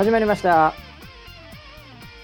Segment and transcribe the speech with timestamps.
[0.00, 0.72] 始まりました。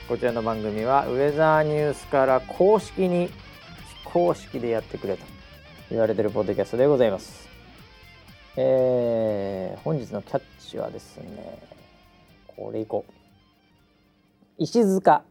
[0.09, 3.33] こちらの番組はウェザーニュースから公式に非
[4.02, 5.23] 公式でやってくれと
[5.91, 7.47] 言われてるポッドキャストでございます。
[8.57, 11.59] えー、本日のキャッチはですね
[12.47, 13.12] これいこう。
[14.57, 15.23] 石塚。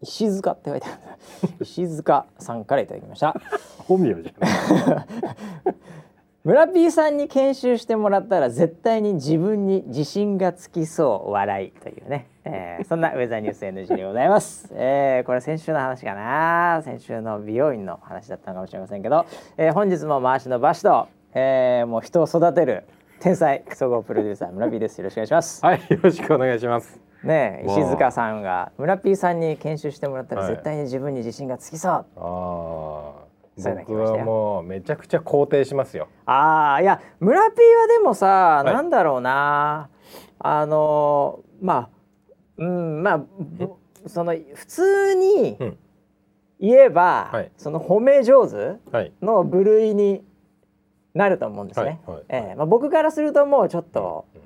[0.00, 1.54] 石塚って書いてある。
[1.60, 3.38] 石塚さんからいただきました。
[3.76, 5.06] 本名じゃない
[6.48, 16.80] 村 P さんに研修してもらったら絶対に自分に自信がつきそう笑いというね、えー、そんなウェザーニュース NG でございます、えー、これ先週の話かな。
[16.82, 19.26] 先週の美容院の話だったのかもしれませんけど、
[19.58, 22.84] えー、本日も回しのバシと、えー、もう人を育てる
[23.20, 24.96] 天才総合プロデューサー村 P です。
[25.02, 25.62] よろしくお願いします。
[25.62, 26.98] はいよろしくお願いします。
[27.24, 30.52] ねえ石塚さんが村 P さんに研修してもらったらはい。
[30.52, 33.27] 絶対に自分に自信がつきそう、ああ
[33.62, 36.08] 僕はもうめちゃくちゃ肯定しますよ。
[36.26, 38.66] ああいや村 P はでもさ、い。
[38.66, 39.88] なんだろうな。
[40.38, 41.88] あのまあ
[42.58, 45.78] うんまあぼその普通にうん。
[46.60, 47.52] 言えば、はい。
[47.56, 49.12] その褒め上手はい。
[49.22, 50.24] の部類に
[51.14, 52.00] なると思うんですね。
[52.04, 52.16] はい。
[52.16, 52.24] はい。
[52.30, 54.42] ええまあ、僕からするともうちょっと、うん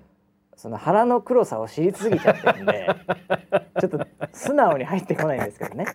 [0.56, 2.88] その腹の黒さを知りすぎちゃってるんで
[3.80, 4.00] ちょっと
[4.32, 5.86] 素直に入ってこないんですけどね。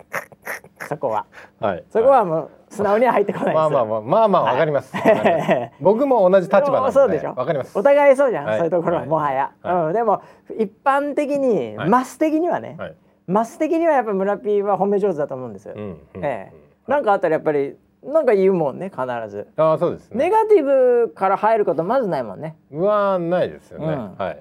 [0.87, 1.25] そこは。
[1.59, 1.83] はい。
[1.89, 3.55] そこはもう素直には入ってこないです。
[3.55, 4.95] まあまあまあまあまあわかります。
[4.97, 5.71] わかります。
[5.81, 7.33] 僕も同じ立場なんでそうでしょ？
[7.35, 7.77] わかります。
[7.77, 8.57] お互いそうじゃん、はい。
[8.57, 9.09] そういうところははい。
[9.09, 9.75] もはや、はい。
[9.87, 10.21] うん、でも
[10.57, 11.89] 一般的に、はい。
[11.89, 12.95] マス的にはね、はい。
[13.27, 16.53] マス的にはやっぱ村 P は褒め上手だと思うんです、うんうんええ。
[16.53, 17.75] うんなんかあったらやっぱり
[18.07, 20.25] なんか言うもんね必ず、ああそうですね。
[20.25, 22.55] ネガティブから入ることまずないもんね。
[22.71, 23.85] うわないですよね。
[23.85, 23.91] うん。
[23.91, 24.39] はいはい。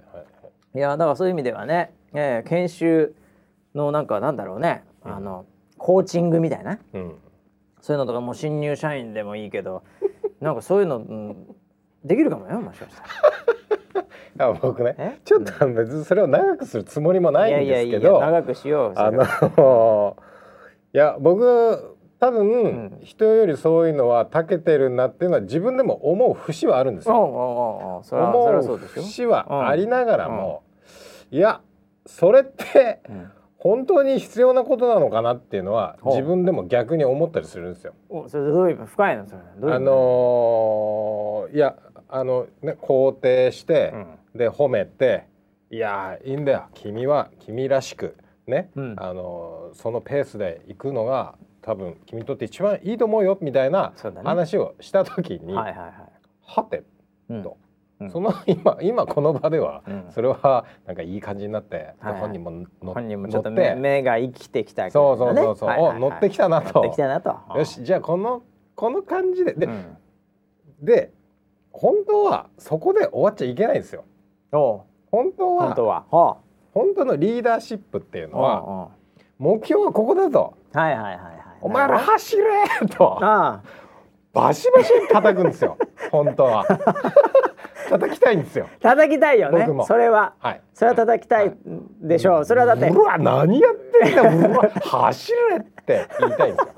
[0.77, 3.15] いやだからそういう意味ではね、ええ研修
[3.75, 5.17] のなんかなんだろうね、うん。
[5.17, 5.47] あの
[5.79, 6.79] コーチングみたいな。
[6.95, 7.15] うん。
[7.81, 9.83] そういうのとかもう新入社員でもいいけど
[10.41, 11.47] なんかそういうの、うん、
[12.05, 14.47] できるかもよもしかしたら。
[14.49, 14.95] あ僕ね。
[14.99, 15.19] え？
[15.25, 20.17] ちょっと別にそれを長くするつもりもないんですけいやど長くしようそあの
[20.93, 22.99] いや僕多分、ん。
[23.03, 27.15] 人よりそういうのは長けてるなっていうのは自分でも思う節はあるんですよ。
[27.15, 28.03] 思
[28.63, 28.79] そう。
[28.79, 30.63] 節はありながらも、
[31.31, 31.61] いや
[32.07, 33.31] それってうん。
[33.59, 37.95] 本当に必要なことなのかなっていうのは自分でも逆に思ったりするんですよ。
[38.09, 39.43] おそれどういう深いのそれ。
[39.59, 41.77] どういうあのーいや
[42.09, 43.93] あのね肯定して、
[44.35, 45.25] で褒めて
[45.71, 46.67] いやいいんだよ。
[46.75, 48.17] 君は君らしく
[48.47, 48.95] ね、うん。
[48.99, 51.35] あのそのペースで行くのが
[51.67, 55.93] 多分君にとって一番いいと思うよみたいな話をした時に、はいはいはい。
[56.43, 56.85] はて
[57.29, 57.43] うん。
[57.43, 57.59] と、
[57.99, 58.11] うん。
[58.11, 60.05] その今今この場では、うん。
[60.11, 62.21] それはなんかいい感じになって、はいはい。
[62.21, 65.97] 本人も乗本人もちょっと目目が生きてきたわけそうそうそうそう、はいはいはい。
[65.97, 66.83] お乗ってきたなと。
[66.83, 67.35] 乗ってきたなと。
[67.57, 68.45] よしじゃあこの
[68.77, 69.55] この感じで。
[69.55, 69.97] で,、うん。
[70.81, 71.13] で
[71.73, 74.05] 本当はそこで終わっちゃいけないんですよ。
[74.53, 76.05] 本当は本当は。
[76.13, 76.37] は
[76.73, 78.63] 本当のリーダーシップっていうのあ。
[78.63, 78.89] は、は
[79.39, 80.57] 目標はここだと。
[80.73, 81.36] はいはいはいはい。
[81.67, 83.19] お前ら走れと。
[83.21, 83.61] あ
[84.33, 85.77] バシバシ叩くんですよ。
[86.13, 86.65] 本当は。
[87.89, 88.69] 叩きたいんですよ。
[88.83, 89.67] あ叩きたいよね。
[89.85, 90.35] それは。
[90.39, 90.61] はい。
[90.75, 91.53] それは叩きたい
[92.01, 92.45] でしょう。
[92.45, 92.89] それはだって。
[92.89, 94.71] うわ何やってんだうわ。
[94.81, 96.69] 走れって言いたいんですよ。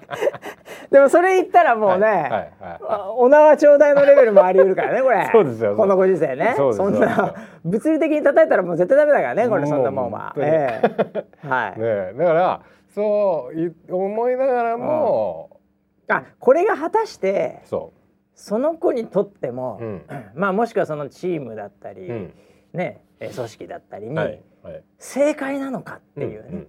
[0.90, 2.06] でもそれ言ったらもうね。
[2.06, 2.20] はい。
[2.20, 2.30] はい。
[2.30, 2.50] はい。
[2.88, 5.28] あお縄頂戴のレベルもあり得るからねこれ。
[5.32, 5.76] そうですよ。
[5.76, 6.54] このご時世ね。
[6.56, 10.32] そうですんな物理的に叩いたらもう絶対ダメだからねこれそんなもんは。
[10.38, 11.48] ええ。
[11.48, 12.14] はい、ねえ。
[12.16, 12.60] だから
[12.94, 15.60] そうい思いながらも、
[16.08, 17.92] あこれが果たしてそ
[18.34, 20.02] その子にとっても、う、うん。
[20.34, 22.34] まあもしくはそのチームだったり、うん。
[22.72, 24.82] ねえ組織だったりにはいはい。
[24.98, 26.68] 正解なのかっていうね、うん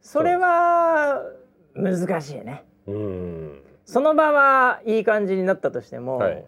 [0.00, 1.20] それは
[1.74, 2.64] 難しいね。
[2.86, 2.94] うん。
[2.94, 6.44] うんその場はいい感じになったとしても、はい。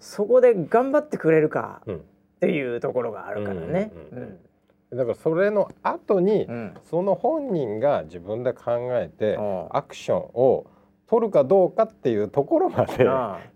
[0.00, 1.96] そこで頑張ってくれるかうん。
[1.96, 2.00] っ
[2.40, 3.92] ていうところがあるからね。
[4.12, 4.18] うん。
[4.18, 4.38] うん
[4.92, 6.74] だからそれの後に、うん。
[6.84, 9.66] その本人が自分で考えてうん。
[9.70, 10.66] アクションを
[11.06, 13.06] 取るかどうかっていうところまで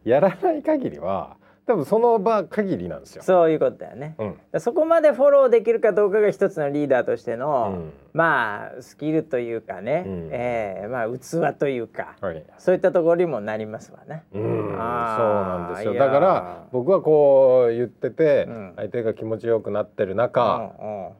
[0.04, 1.36] やらない限りは
[1.66, 3.22] 多分その場限りなんですよ。
[3.22, 4.16] そういうことだよね。
[4.18, 4.60] うん。
[4.60, 7.92] そこまでフォローできるかどうかが一つのリーダーとしての、うん。
[8.12, 10.28] まあスキルというかね、うん。
[10.32, 12.44] ええまあ器というか、はい。
[12.58, 14.24] そういったところにもなりますわね。
[14.34, 15.94] うん、そうなんですよ。
[15.94, 18.72] だから僕はこう言ってて、うん。
[18.76, 21.12] 相手が気持ちよくなってる中、うんうん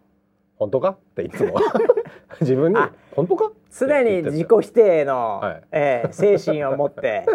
[0.63, 0.91] 本当か？
[0.91, 1.57] っていつも。
[2.41, 3.51] 自分にあ本当か？
[3.77, 5.63] 常に自己否定の、はい。
[5.73, 7.27] ええ精神を持って、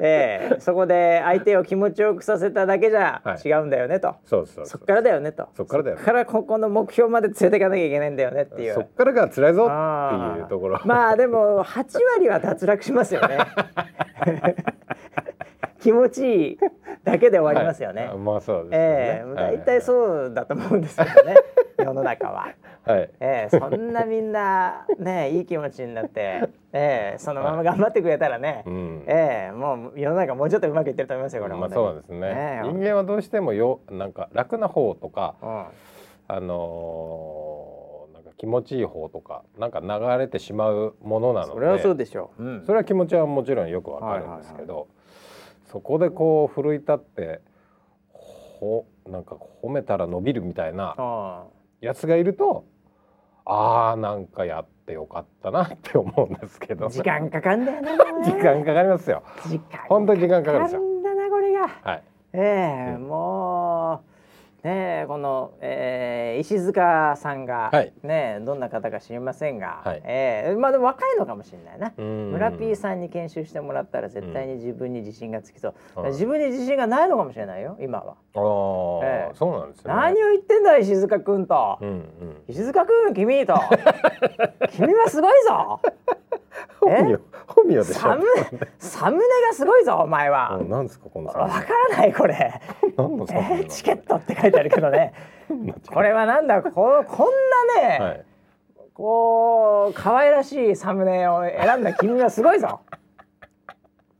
[0.00, 3.48] ええそこで相手を気持ちよくさせただけじゃはい。
[3.48, 4.66] 違うんだよねと、そうそうそう。
[4.66, 5.48] そっからだよねと。
[5.54, 6.02] そっからだよね。
[6.02, 8.74] からここの目標まで連れていかなきゃいけないんだよねっていう。
[8.74, 10.80] そっからが辛いぞっていうところ。
[10.84, 13.38] まあでも8割は脱落しますよね。
[15.80, 16.58] 気持ちいい
[17.04, 18.18] だけで終わりますよね、はい。
[18.18, 19.34] まあそうですよね、ええ。
[19.34, 21.36] 大体うそうだと思うんですけどね。
[21.78, 22.48] 世の中は。
[22.84, 23.10] はい。
[23.20, 29.04] えー、そんなみんなね いい気持ちになって、えー、そのまま頑張ってくれたらね、うん。
[29.06, 32.20] えー、もう世の中もうちょっとうまくいってると思いますよこれまあそうですね。
[32.20, 32.68] ねえ。
[32.68, 35.64] 人間はどうしてもよなんか楽な方とかうん。
[36.28, 41.52] あのーなんか気持ちいい方とかなんか流れてしまうものなので。
[41.54, 42.62] それはそうでしょう、うん。
[42.64, 44.86] それは気持ちはもちろんよくわかるんですけど、
[45.72, 47.40] そこでこう奮い立って
[48.12, 51.44] ほなんか褒めたら伸びるみたいなあ
[51.80, 52.66] やつがいると
[53.46, 56.86] あーなんかやってよかったなって思うんですけど。
[56.86, 57.90] あ時間かかんだよな。
[58.22, 59.22] 時間かかりますよ。
[59.48, 61.68] 時間本当に時間かかるんですだなこれが。
[61.82, 62.02] はい。
[62.34, 62.38] え
[62.90, 63.08] えうん。
[63.08, 63.51] もう
[64.64, 67.92] ねえこの、えー、石塚さんが、はい。
[68.04, 70.02] ねえどんな方か知りませんが、はい。
[70.04, 71.92] ええまあでも若いのかもしれないな。
[71.96, 76.10] 村村 P さんに研修してもらったら絶対に自分に自信がつきそう、はい。
[76.12, 82.04] 自分に自信がないのかもしれないよ今は、あー、ええそうなんですよ、ね、何を言ってんだ石塚くんと、うんうん。
[82.46, 83.54] 石塚くん君と。
[84.70, 85.80] 君はすごいぞ
[86.80, 87.94] 本名本名でしょ。
[87.94, 88.24] サム
[88.78, 90.54] サムネがすごいぞお前は。
[90.54, 92.60] あなんですかこのわサからないこれ、
[92.96, 95.12] 何のサムネチケットって書いてあるけどね。
[95.92, 96.62] これはなんだ？
[96.62, 97.30] ここん
[97.78, 98.24] なね、はい。
[98.94, 102.80] こう可愛らしいサムネを選んだ君はすごいぞ。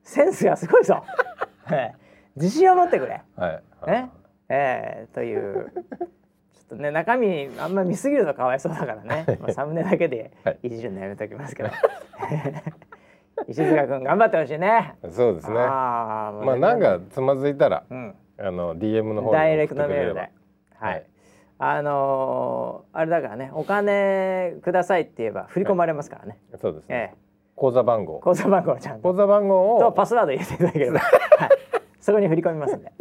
[0.03, 1.05] センスがすごいぞ、
[1.71, 1.97] ええ。
[2.37, 3.23] 自信を持ってくれ。
[3.37, 3.63] はい。
[3.87, 4.11] ね？
[4.49, 5.73] えーという
[6.77, 10.59] とね中身あんま見すぎるとかわいそうだからね、まあ、サムネだけではい。
[10.65, 11.71] いじるのやめときますけど。
[13.49, 14.95] 石塚君頑張ってほしいね。
[15.11, 15.59] そうですね。
[15.59, 18.15] あまあなんかつまずいたらうん。
[18.39, 20.21] あの DM の方にダイレクトメールで。
[20.21, 20.31] はい、
[20.79, 21.07] はい。
[21.59, 27.13] あのーあれだからねお金くださいって言えば振り込まれますからね、そうですね。
[27.13, 27.23] ええ。
[27.55, 28.19] 口座番号。
[28.19, 29.09] 口座番号をちゃんと。
[29.09, 29.81] 口座番号を。
[29.81, 30.99] とパスワード入れていただければ、
[31.39, 31.51] はい、
[32.01, 32.93] そこに振り込みますんで、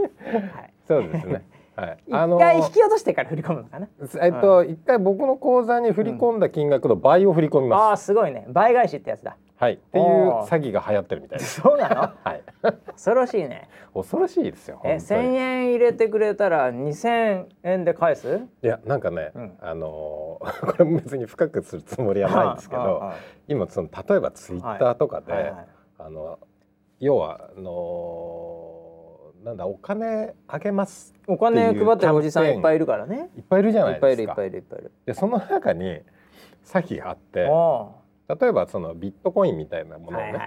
[0.54, 1.44] はい、そうですね
[1.76, 1.98] はい。
[2.08, 3.88] 一回引き落としてから振り込むのかな、
[4.22, 8.46] えっと一回僕の口座に振り込んだ金額の倍を振り込みます、ああすごいね。
[8.50, 9.38] 倍返しってやつだ。
[9.56, 9.74] はい。
[9.74, 10.06] っていう
[10.42, 11.62] 詐欺が流行ってるみたいです。
[11.62, 12.02] そうなの？
[12.24, 12.42] はい。
[12.88, 13.70] 恐ろしいね。
[13.94, 15.22] 恐ろしいですよえ本当に。
[15.22, 18.42] 1000円入れてくれたら2000円で返す？
[18.64, 19.58] いやなんかね、うん。
[19.62, 23.14] あのー これも別に深くするつもりはないんですけど、は
[23.48, 25.66] 今その例えばツイッターとかで、いはいはい。
[26.00, 26.40] あの
[27.00, 28.61] 要はあのー
[29.44, 33.30] なんだお金あげますお金配ってるおじさんいっぱいいるからね。
[33.36, 34.92] いっぱいいるじゃないいっぱいいるですかいっぱいいるいっぱいいる。
[35.06, 36.02] でその中に
[36.64, 37.96] 詐欺があってお
[38.40, 40.40] 例えばそのビットコインみたいなものをね、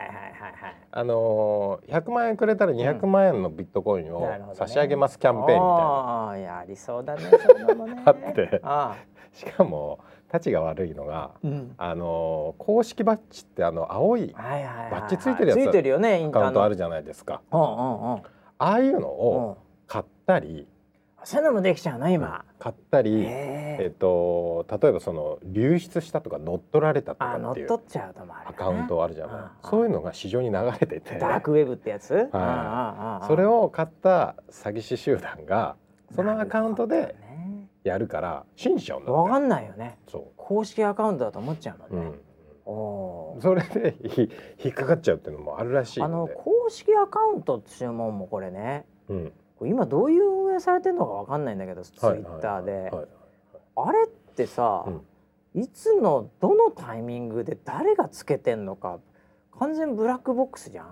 [0.91, 8.03] あのー100万円くれたら200万円のビットコインを差し上げますキャンペーンみたいな、ああやりそうだねそんなのね。
[8.05, 8.61] あって。
[8.63, 8.97] あ
[9.33, 9.99] しかも
[10.29, 11.75] たちが悪いのが、ーうん。
[11.77, 14.91] あのー公式バッジってあの青いはいはいはいはい。
[14.91, 17.43] バッジついてるやつついてるよねアカウントあるじゃないですか。
[17.53, 18.23] うんうんうん
[18.59, 19.57] ああいうのうをん。
[19.87, 20.67] 買ったり
[21.27, 22.45] そういうのもできちゃうの今。
[22.59, 23.87] 買ったり、へえ。
[23.87, 28.51] っと例えばその流出したとか乗っ取られたとあかっていう乗っ取っちゃうともあるよね。
[28.51, 29.49] アカウントあるじゃない、うん。
[29.63, 31.19] そういうのが市場に流れてて。
[31.19, 33.27] ダークウェブってやつ、うんうんうんうん。
[33.27, 35.77] それを買った詐欺師集団が
[36.15, 37.15] そのアカウントで
[37.85, 39.99] やるから信じちゃうんだわかねんないよね。
[40.11, 42.19] そ公式アカウントだと思っちゃうう、もんね、
[42.67, 44.31] それでひ
[44.65, 48.87] 引っかかっちゃうっていうのもあるらしいあの公式アカウントっていうもこれね。
[49.09, 49.33] うん。
[49.63, 52.91] 今どういう運営されてるのかわかんないんだけどツイッターで、
[53.77, 54.85] あれってさ、
[55.55, 58.99] いつのどのタイミングで誰がつけてんのか
[59.59, 60.87] 完全ブラックボックスじゃん？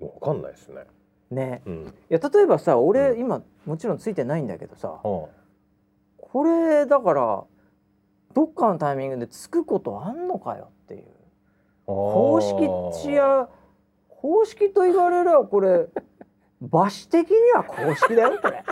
[0.00, 0.86] わかんないですね。
[1.30, 1.62] ね。
[1.66, 1.94] うん。
[2.10, 3.20] いや例えばさ俺、うん。
[3.20, 4.88] 今もちろんついてないんだけどさ。
[4.88, 5.28] は
[6.18, 7.44] これだから
[8.34, 13.48] どっかのタイミングでつくことあんのかよっていうあ公式ちや
[14.08, 15.86] 公式と言われればこれ
[16.60, 18.64] 馬氏的には公式だよこれ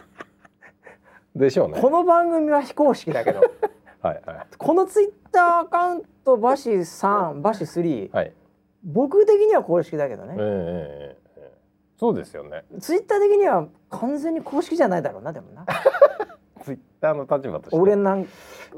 [1.34, 1.80] でしょうね。
[1.80, 3.40] この番組は非公式だけど
[4.02, 8.32] はいはこのツイッターアカウント馬氏3馬氏3いはい。
[8.84, 11.28] 僕的には公式だけどね、ええええええ
[11.96, 12.64] そうですよね。
[12.78, 15.66] ツイッター的には完全に公式じゃないだろうなでもな
[16.62, 17.76] ツイッターの立場として。
[17.76, 18.26] 俺なん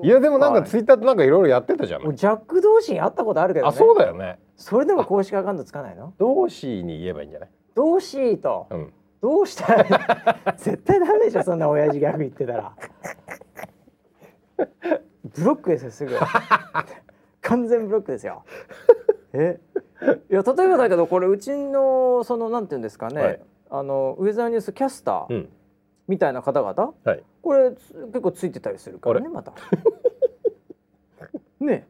[0.02, 2.14] いやでもなんかツイッターってなんかいろいろやってたじゃない。
[2.16, 3.68] ジャック同士に会ったことあるけどね。
[3.70, 4.38] あそうだよね。
[4.56, 6.12] それでも公式アカウントつかないの？
[6.18, 7.48] 同志に言えばいいんじゃない？
[7.74, 8.66] どうしと。
[8.70, 8.92] うん。
[9.20, 12.72] どうしたら 絶対ダメでしょそんな親父ギャグ言ってたら。
[14.56, 16.14] ブロックですよすぐ。
[17.42, 18.44] 完全ブロックですよ。
[19.34, 19.60] え？
[20.30, 23.40] いや例えばだけどこれうちのそのなんていうんですかね、はい。
[23.70, 25.34] あのウェザーニュースキャスター。
[25.34, 25.48] うん。
[26.10, 27.22] みたいな方々、はい。
[27.40, 29.52] これつ結構ついてたりするからねまた
[31.60, 31.86] ね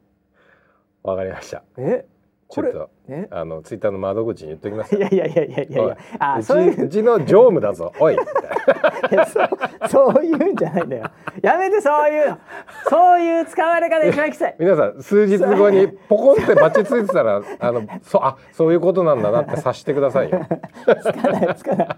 [1.03, 1.63] わかりました。
[1.79, 2.05] え？
[2.51, 5.01] ちょっとえあのツイッターの窓口に言っときます い。
[5.01, 7.93] やいやいやいやいやあうちそういううちの常務だぞ。
[7.99, 8.17] おい。
[9.27, 11.11] そうそういうんじゃないんだよ。
[11.43, 12.39] やめてそういうの。
[12.89, 20.47] そういう使われ方一番きつい皆さん数日後にポコンってバチついてたらあのそあそういうことなんだなって察してくださいよ。
[21.03, 21.89] つかないつかない。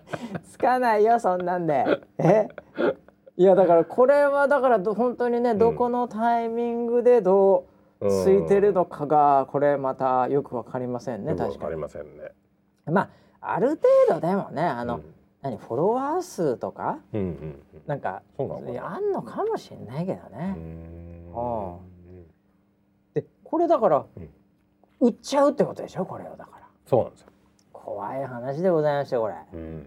[0.51, 1.85] つかないよそんなんで。
[2.19, 2.49] え？
[3.37, 7.67] いやだからこれはだからど本当にね、どこのタイミングでど
[8.01, 12.33] うついてるのかがこれまたよくわかりませんね確かにわかりませんね。
[12.87, 13.09] ま
[13.41, 13.81] あある程
[14.11, 16.99] 度でもねあの、うん何フォロワー数とか？
[17.13, 21.33] うんうんなんかそうなあんのかもしれないけどうね、ん。
[21.35, 21.77] あ
[23.15, 24.07] でこれだから、
[25.01, 26.07] 売っちゃうってことでしょ？
[26.07, 26.67] これをだから。
[26.87, 27.29] そうなんですよ。
[27.73, 29.35] 怖い話でございましたよこれ。
[29.53, 29.87] うん。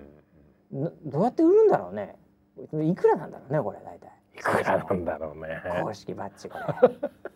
[0.72, 2.18] などうやって売るんだろうね？
[2.84, 4.10] いくらなんだろうねこれ大体。
[4.36, 5.62] いくらなんだろうね。
[5.84, 6.66] 公式バッジこれ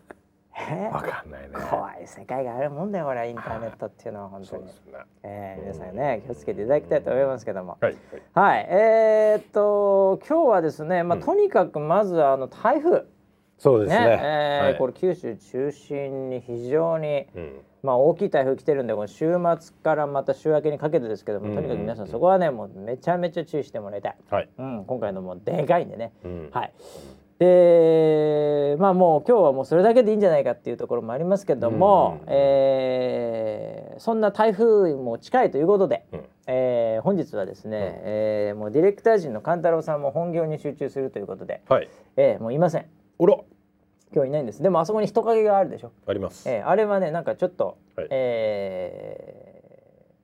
[0.56, 1.48] えわかんないね。
[1.70, 4.92] 怖い世界があるもんだよこれインターネットっていうのは本当にそうで、すね。
[5.22, 7.96] えー皆さんね気をつけていただきたいと思いますけどもはい。
[8.34, 13.04] はいえー、っと今日はですねまあ、うんとにかくまずあの台風ね
[13.58, 14.20] そうですね。
[14.22, 17.60] えーはいこれ九州中心に非常にうん。
[17.82, 24.48] まあ大きい台風来てるんでこの週末からまた週明けにかけてですけども、うんとにかく皆さんそこはねもうめちゃめちゃ注意してもらいたい、はい。
[24.58, 26.50] うん、今回のもうでかいんでね、うん。
[26.52, 26.72] はい
[27.40, 32.26] でまあもう今日はもうそれだけでいいんじゃないかっていうところもありますけども、うん。
[32.28, 36.24] えーそんな台風も近いということで、うん。
[36.46, 37.84] えー本日はですね、うん。
[38.04, 41.88] えーもうディレクター陣の勘太郎さんも本業に集中するということで、はい。
[42.16, 42.86] えーもういません。
[43.18, 43.36] おら。
[44.12, 44.62] 今日いないんです。
[44.62, 46.46] でもあそこに人影があるでしょ、あります。
[46.48, 48.08] えーあれはねなんかちょっと、はい。
[48.10, 49.62] え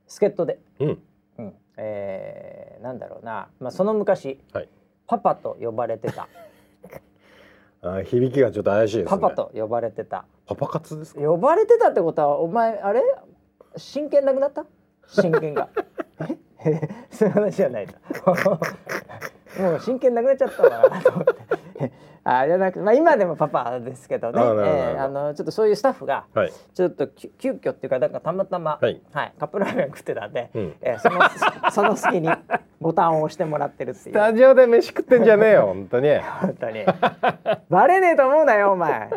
[0.07, 0.99] ー助っ人で、うん。
[1.39, 1.53] うん。
[1.77, 4.69] えーなんだろうな、まあ、その昔はい。
[5.07, 6.27] パパと呼ばれてた
[7.95, 9.19] あ響きがちょっと怪しいですね。
[9.21, 10.25] パパと呼ばれてた。
[10.45, 11.21] パパ活ですか？
[11.21, 13.01] 呼ばれてたってことはお前あれ？
[13.77, 14.65] 真剣なくなった？
[15.07, 15.69] 真剣が。
[16.65, 16.89] え？
[17.11, 17.93] そういう話じゃないと
[19.61, 21.33] もう真剣なくなっちゃったのかなと思って
[22.23, 24.41] あじゃなくまあ今でもパパですけどね。
[24.41, 26.51] えーあのちょっとそういうスタッフがはい。
[26.73, 29.01] ちょっと急急遽っていうかなんかたまたま、はい。
[29.11, 30.75] カップラーメン食ってたんで、うん。
[30.81, 31.21] えーその
[31.71, 32.29] その隙に
[32.81, 34.13] ボタンを押してもらってるっていう。
[34.15, 36.17] スタジオで飯食ってんじゃねえよ、 本当に。
[36.19, 36.85] 本当に。
[37.69, 39.09] バレねえと思うなよお前。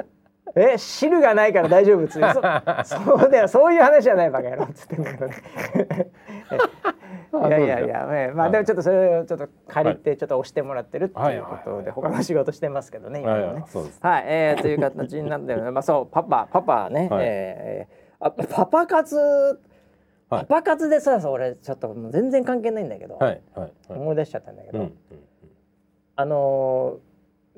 [0.57, 2.29] え汁がないから大丈夫っつって
[2.85, 5.35] そそうだよそういう話じゃないバカ野郎っつってんだけどね
[7.33, 13.65] いやいやいや、ええまあでもちょっとそれをちょっと借りてちょっと押してもらってるっていうことで他の仕事してますけどね今はいもね
[14.01, 14.25] はい。
[14.27, 17.25] えー、という形になってまあそうパパパパね、はい。
[17.25, 19.17] えーあパパ活。
[19.17, 19.23] は
[19.53, 19.57] い。
[20.29, 23.99] パパ活でさ俺ちょっと全然関係ないんだけど、はいはいはい。
[23.99, 24.91] 思い出しちゃったんだけど、
[26.17, 26.99] あの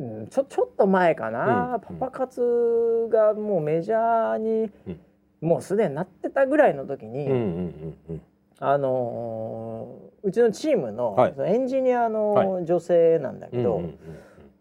[0.01, 1.99] ーうん、ちょちょっと前かな、うん。
[1.99, 5.01] パパ活がもうメジャーに、うん。
[5.49, 8.23] もうすでになってたぐらいの時に、うんうんうんうん。
[8.65, 11.33] あのーうちのチームの,、はい。
[11.35, 13.99] そのエンジニアのは女性なんだけど、うんうん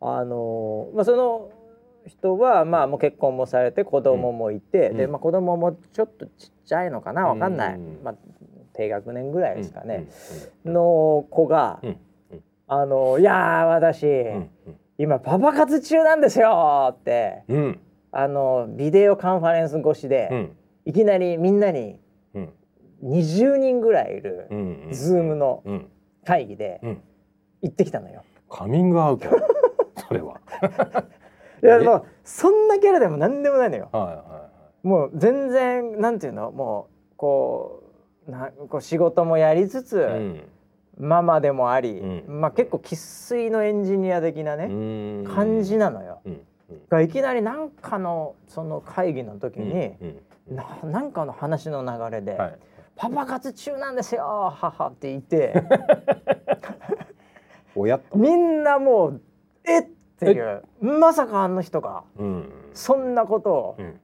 [0.01, 1.51] あのーまあ、その
[2.07, 5.01] 人はまあもう結婚もされて子供もいて、で、うん。
[5.01, 8.15] うんまあ、子供もちょっとちっちゃいのかなわかんない、うんまあ、
[8.73, 10.07] 低学年ぐらいですかね、
[10.65, 10.73] うん。
[10.73, 11.97] の子が、うん。
[12.67, 14.49] あのいやー私、うん。
[14.97, 17.57] 今パパ活中なんですよってうん。
[17.57, 17.79] うん
[18.13, 20.51] あのビデオカンファレンス越しで、うん。
[20.85, 21.99] いきなりみんなにうん
[23.03, 24.93] 20人ぐらいいる、うんうん。
[24.93, 25.87] ズームのうん。
[26.23, 27.01] 会議でうん。
[27.63, 28.23] 行ってきたのよ。
[28.49, 29.27] カミングアウト。
[30.07, 30.39] それは。
[31.63, 33.89] えいやもうそんなキャラでも何でもないのよ。
[33.91, 34.49] はいは
[34.83, 36.51] もう全然なんていうの？
[36.51, 37.83] もうこ
[38.27, 40.19] うなこう仕事もやりつつ、いはい。
[40.19, 40.47] うん。
[40.97, 42.41] ママでもあり、うん。
[42.41, 45.23] まあ結構生粋のエンジニア的なね、うん。
[45.27, 46.19] 感じなのよ。
[46.25, 46.31] うん。
[46.69, 46.81] うん。
[46.89, 49.93] がいきなりなんかのその会議の時に、
[50.49, 50.55] うん。
[50.55, 52.59] ななんかの話の流れで、はい。
[52.95, 55.63] パパ活中なんですよ母って言って。
[58.15, 59.21] みんなもう
[59.65, 59.83] えっ
[60.19, 62.03] ていうまさかあの人が。
[62.17, 62.51] うん。
[62.73, 63.99] そんなことを、うん。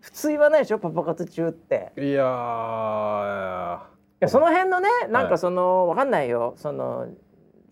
[0.00, 1.92] 普通言わないでしょパパ活中って。
[1.96, 3.78] いやー。
[3.78, 3.88] い
[4.20, 6.54] やその辺のねなんかその、わかんないよ。
[6.56, 7.08] その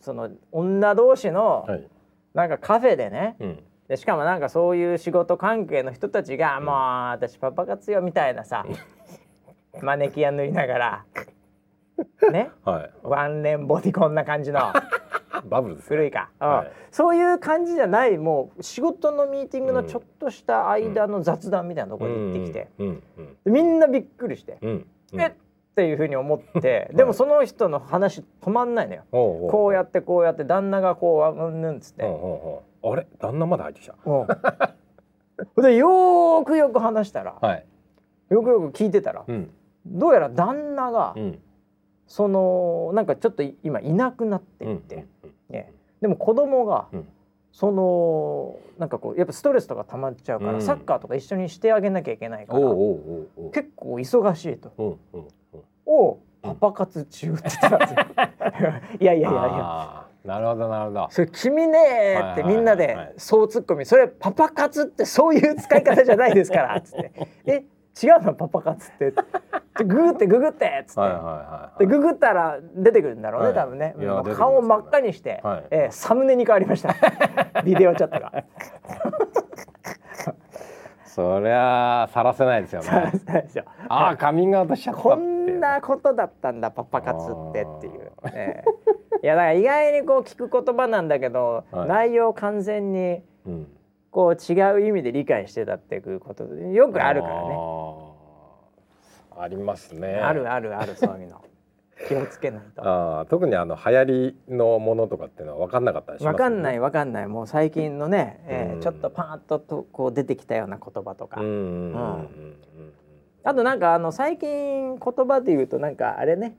[0.00, 1.88] その女同士の、はい。
[2.34, 3.36] なんかカフェでね。
[3.40, 3.62] うん。
[3.88, 6.74] でしかもなんかそういう仕事関係の人たちが「もう
[7.12, 8.64] 私パパ活よ」みたいなさ
[9.82, 11.04] マネキン塗りながら
[12.30, 12.50] ね？
[12.64, 12.90] はい。
[13.02, 14.60] ワンレンボディこんな感じの。
[15.48, 15.88] バブルです。
[15.88, 16.48] 古いか、うん。
[16.48, 16.72] はい。
[16.90, 23.02] そういう感じじゃないもう仕事のミーティングのちょっとした間の雑談みたいなところに行ってきて、うん。
[23.18, 23.36] うん。
[23.44, 24.86] でみんなびっくりして、うん。
[25.12, 25.20] うん。
[25.20, 25.26] え？
[25.26, 26.88] っっていうふうに思って。
[26.94, 29.02] でもその人の話止まんないのよ。
[29.10, 32.04] おうおうこうやってこうやって旦那がこううんぬんっつって。
[32.04, 33.06] おうおあれ？
[33.18, 33.96] 旦那まだ入ってきた？
[34.06, 34.24] う
[35.60, 35.62] ん。
[35.62, 37.66] でよーくよく話したらはい。
[38.30, 39.50] よくよく聞いてたらうん
[39.86, 41.38] どうやら旦那がうん。
[42.06, 47.08] そのなんかちょっと今いなくなってうんいて、うんえでも子供が、うん。
[47.50, 50.62] そのなんかこうやっぱストレスとか溜まっちゃうから、うん。
[50.62, 54.98] サッカーとか一緒にしてあげなきゃいけないから結構忙しいと。
[55.86, 58.00] をパパ活中って言ってたんですよ。
[59.00, 61.06] いやいやいやなるほどなるほど。
[61.10, 63.84] それ君ねーってみんなでそうツッコミ。
[63.84, 67.12] それパパ活ってそういう使い方じゃないですからっつって。
[67.46, 67.64] え
[68.02, 69.12] 違うのパパ活って
[69.78, 71.78] でググってググってっつって、はいはいはいはい。
[71.80, 73.54] でググったら出てくるんだろうね、はい。
[73.54, 73.94] 多分ね。
[74.36, 75.64] 顔を真っ赤にして、はい。
[75.70, 76.94] えーサムネに変わりました。
[77.62, 78.32] ビデオチャットが。
[81.04, 82.88] そりゃさらせないですよね。
[82.88, 83.64] なんですよ。
[83.88, 91.88] ああカミングアウトしちゃったこんなことだったんだパパ活ってっていう、ええいやだから意外にこう聞く言葉なんだけど、はい。
[91.88, 93.68] 内容完全にうん
[94.14, 97.58] こう違う意味で理解してたっていうことでよくあるからね。
[99.36, 100.14] ありますね。
[100.14, 101.44] あるあるあるそういうの。
[102.06, 102.82] 気をつけないと。
[102.82, 103.28] あー。
[103.28, 107.26] 特にあの流行りのものとかっていうのは分かんなかったりしますわかんないわかんない。
[107.26, 108.80] もう最近のね、えーうん。
[108.80, 112.56] ちょっとパーッととこう出てきたような言葉とか、うんうんうんうんうん
[113.42, 116.56] あとなんかあの最近言葉で言うとなんかあれね。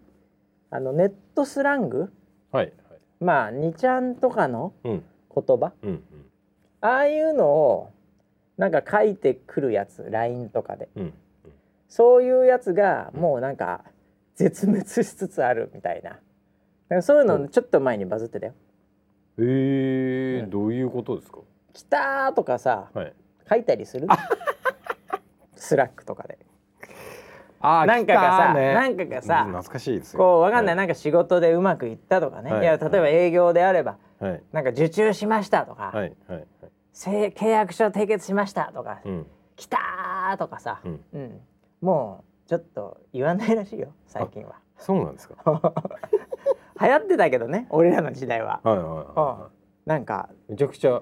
[0.71, 2.11] あのネットスラング。
[2.51, 2.65] はい。
[2.89, 2.99] はい。
[3.21, 5.03] まあ2ちゃんとかのうん。
[5.33, 5.71] 言葉。
[5.81, 6.03] うん
[6.85, 7.91] ああいうのを
[8.57, 10.87] なんか書いてくるやつ LINE とかで。
[10.95, 11.03] うん。
[11.03, 11.13] うん。
[11.87, 13.81] そういうやつがもうなんか
[14.35, 16.19] 絶滅しつつあるみたいな。
[16.89, 18.53] なんかそういうのちょっと前にバズってたよ。
[19.39, 20.49] えーうん。
[20.49, 21.39] どういうことですか
[21.73, 23.13] 「来た!」とかさはい。
[23.49, 24.07] 書いたりする？
[25.55, 26.37] スラックとかで。
[27.61, 30.19] あなんかがさなんかがさ懐かしいですよ。
[30.19, 30.75] こうわかんない。
[30.75, 32.61] はなんか仕事でうまくいったとかね、はい。
[32.61, 34.43] い、や例えば営業であればはい。
[34.51, 36.13] なんか受注しましたとか、はい。
[36.27, 36.45] はい
[36.95, 39.25] 契約書締結しましたとか、うん。
[39.55, 41.01] 来たーとかさ、うん。
[41.13, 41.41] うん。
[41.81, 44.55] もうちょっと言わないらしいよ最近は。
[44.77, 45.35] そうなんですか？
[46.81, 48.59] 流行ってたけどね俺らの時代は。
[48.63, 49.49] はいはいは
[49.85, 51.01] なんかいめちゃくちゃ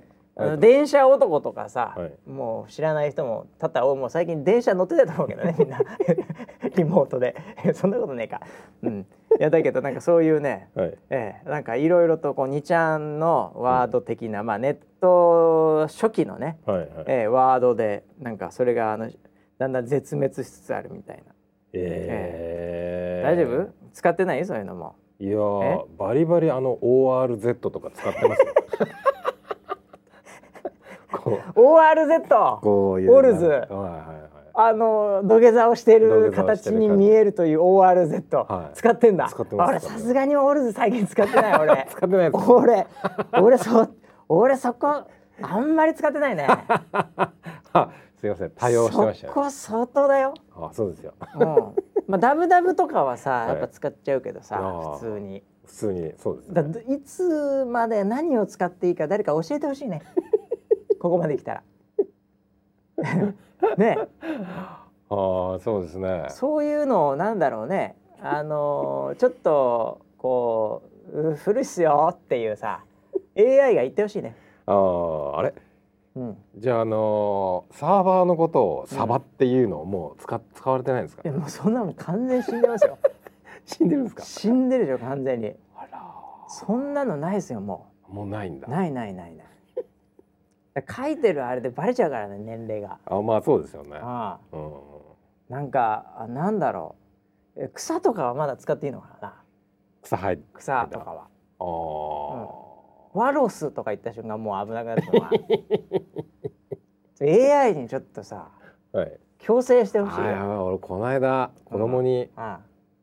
[0.58, 2.29] 電車男とかさ、はい。
[2.29, 5.79] もう知らない人も多々もう最近電車乗ってたと思うけどね みんな。
[6.75, 7.36] リモートで。
[7.75, 8.41] そんなことねえか。
[8.82, 9.06] うん、い
[9.39, 10.97] やだけどなんかそういうね、はい。
[11.12, 14.86] ええ、なんかいろいろとこう2ちゃんのワード的な、まあネット
[15.87, 16.87] 初期のね、はいはい。
[17.07, 19.09] ええ、ワードでなんかそれがあの
[19.57, 21.33] だんだん絶滅しつつあるみたいな。
[21.73, 23.27] えー。
[23.27, 23.69] 大丈夫？
[23.93, 24.45] 使ってない？
[24.45, 24.95] そういうのも。
[25.19, 28.53] いやーバリバリあの ORZ とか使ってますよ。
[31.55, 32.59] ORZ!
[32.61, 33.45] こういうオルズ？
[33.45, 34.33] はいはいはい。
[34.55, 38.75] あの土下座をしている形るに見えるという ORZ、はい。
[38.75, 39.27] 使ってんだ。
[39.29, 39.69] 使ってます。
[39.69, 41.87] 俺さすがにオルズ最近使ってない俺。
[41.89, 42.85] 使ってない俺。
[43.41, 43.87] 俺そ
[44.29, 45.03] 俺そこ
[45.41, 46.47] あんまり使ってないね。
[47.73, 48.51] あすいません。
[48.51, 49.33] 多用してましたよ。
[49.33, 50.33] そこ相当だよ。
[50.55, 51.13] あそうですよ。
[51.36, 51.45] うん。
[52.07, 53.49] まあダブダブとかはさい。
[53.49, 54.57] やっぱ使っちゃうけどさ、
[54.93, 55.43] 普通に。
[55.65, 60.01] 普通にそうですだねいつまで何を使っていいか誰か教えてほしいね。
[60.99, 61.63] ここまで来たら。
[63.77, 63.97] ね。
[65.09, 66.25] ああそうですね。
[66.29, 67.95] そういうのをなんだろうね。
[68.21, 72.83] あのーちょっとこうう古いっすよっていうさ
[73.38, 74.36] AI が言ってほしいね。
[74.65, 75.54] あああれ？
[76.15, 81.24] うん、じゃああのーサーバーのことをサバっていうのをもう使使われてないんですか？
[81.26, 82.98] いやもうそんなもん完全に死んでますよ。
[83.65, 84.22] 死んでるんですか？
[84.24, 85.56] 死んでるでしょ完全に。
[85.76, 86.04] あら
[86.48, 88.72] そんなのないですよももうないんだう。
[88.72, 89.48] ないないないない。
[90.89, 93.00] 書いてるあれでバレちゃうからね年齢が。
[93.06, 94.72] あまあそうですよねああうん
[95.50, 96.96] なんかあなんだろ
[97.56, 99.34] うえ草とかはまだ使っていいのかな？
[100.04, 101.28] 草生えて草とかは。
[101.60, 102.72] あー
[103.13, 105.30] ワロスとか言った瞬間もう危なくなるのは。
[107.21, 108.49] AI にちょっとさ
[108.91, 109.19] はい。
[109.39, 112.60] 強制してほしい俺この間子供にあ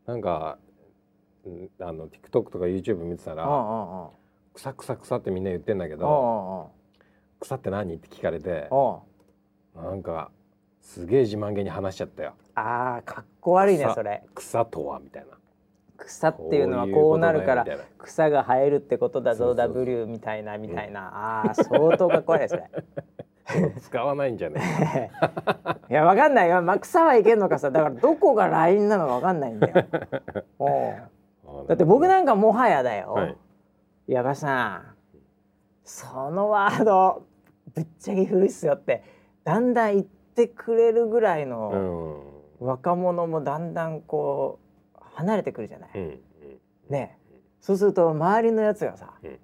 [0.06, 0.58] なんか、
[1.44, 4.10] うんあの TikTok とか YouTube 見てたらあ
[4.54, 6.80] 「草草草」ってみんな言ってんだけあどあ
[7.40, 8.68] 「草って何?」って聞かれて
[9.74, 10.30] なんか
[10.80, 12.34] すげえ自慢げに話しちゃったよ。
[12.54, 15.38] ああかっこ悪いね草それ「草とは」みたいな
[16.04, 17.64] 草っていうのはこうなるから
[17.98, 21.42] 草が生えるってことだぞ W みたいなみたいな。
[21.44, 22.62] ああ相当かっこ悪いそれ。
[23.44, 25.10] たいな使わないんじゃね？
[25.90, 26.48] いやわかんない。
[26.50, 27.70] よ、まあ、草はいけんのかさ。
[27.70, 29.74] だからどこがラインなのかわかんないんだよ。
[31.68, 33.36] だって僕なんかもはやだよ、はい。
[34.06, 34.82] 矢場さん
[35.84, 37.24] そのワード
[37.74, 39.02] ぶっちゃけ古いっすよって
[39.44, 41.68] だんだん言ってくれるぐらいうの
[42.60, 42.64] ん。
[42.64, 44.69] 若者もだんだんこう
[45.20, 45.90] 離れてくるじゃない、
[46.88, 47.18] ね。
[47.60, 49.38] そうすると周りのやつがさ、うん。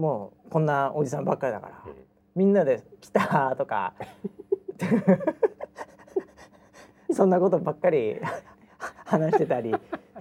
[0.00, 1.94] もうこんなおじさんばっかりだから、うん。
[2.34, 3.94] みんなで「来た!」とか
[7.12, 8.20] そんなことばっかり
[9.06, 9.72] 話してたり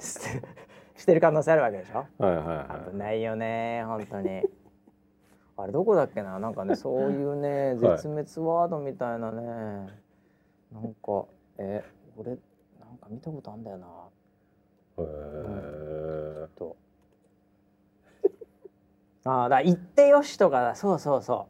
[0.96, 2.06] してる可能性あるわけでしょ？
[2.24, 4.44] はいはいは危ないよね本当に。
[5.58, 6.40] あれどこだっけな？
[6.40, 7.78] なんかねそういうねはい。
[7.80, 9.44] 絶滅ワードみたいなね、
[10.72, 11.26] なんか
[11.58, 11.84] え
[12.18, 12.38] 俺なん
[13.00, 13.88] か見たことあんだよな
[14.98, 16.48] へー。
[16.56, 16.76] と
[19.26, 21.48] ああだ行ってよしとかだそうそうそ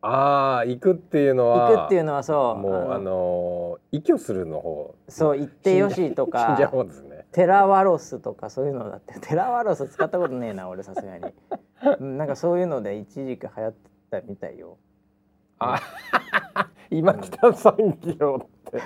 [0.00, 7.26] ああ行くっていうのうは行くっていうのはそうもうあのー、依拠するの方そう行ってよしと死んじゃうか方ですね。
[7.32, 9.18] テラワロスとかそういうのだって。
[9.20, 11.34] テラワロス使ったことねえな俺さすがに、
[11.98, 14.78] うん、なんかそういうので一時期流行ってたみたいよ。
[15.58, 15.80] あ
[16.90, 18.80] 今北産業って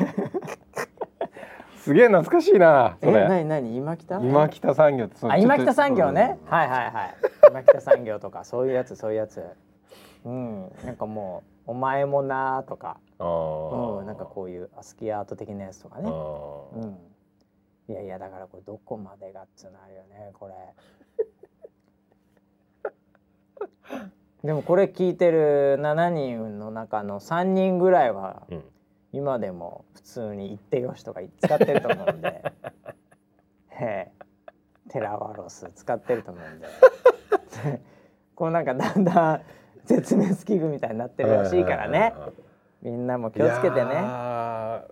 [1.82, 4.20] すげえ懐かしいなそえれ何何今北？
[4.20, 7.16] 今北産業あ今北産業ね、うんはいはいはい。
[7.50, 9.42] 今北産業とかそういうやつそういうやつ。
[10.24, 10.72] うん。
[10.84, 20.54] なんかもう「お前もな」とか、うん、なんかこういうアスキーアート的なやつとかね、うん、いやいやだからこれどこまでがっつうのあるよねこれ。
[24.44, 28.62] でもこれ聞いてる7人の中の3人ぐらいはうん
[29.12, 32.42] 今でも普通に「言ってよし」とか使ってると思うんで。
[33.80, 34.22] ええ。
[34.88, 36.66] テラワロス使ってると思うんで。
[38.34, 39.40] こうなんかだんだん
[39.84, 42.14] 絶滅危惧みたいになってるらしいからね。
[42.82, 44.02] みんなも気をつけていね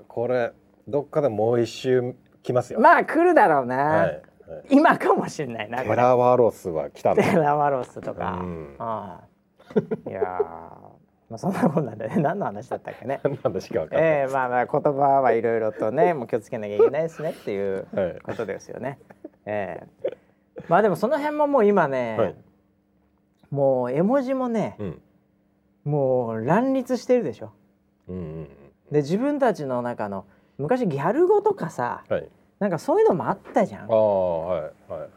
[0.06, 0.52] これ
[0.86, 4.22] どっかでもう一周来ますよ、まあ来るだろうな、はいはい。
[4.70, 8.76] 今かもしれないなこテれラワロスは来たテラワロスとか、うん。
[8.78, 10.89] ああいやー
[11.30, 12.16] まあそんなこんなんでね。
[12.20, 13.20] 何の話だったっけね。
[13.22, 14.90] 何なんだしか分かんない、ええまあまあ言葉
[15.22, 18.18] はいろいろとねもう気をつけなきゃいけないですねっていうはい。
[18.22, 18.98] ことですよね。
[19.46, 20.16] ええ。
[20.68, 22.34] まあでもその辺ももう今ね、はい。
[23.50, 25.02] もう絵文字もね、うん。
[25.84, 27.52] もう乱立してるでしょ。
[28.08, 28.48] うんうん
[28.90, 30.24] で自分たちの中の
[30.58, 32.28] 昔ギャル語とかさうんはい。
[32.58, 33.90] なんかそういうのもあったじゃん。
[33.90, 34.70] あはいはい。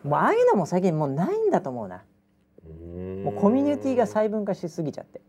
[0.05, 2.03] うああいうのも最近もうないんだと思うな。
[2.65, 3.23] ーん。
[3.23, 5.21] もうコミュニティが細分化しすぎちゃって。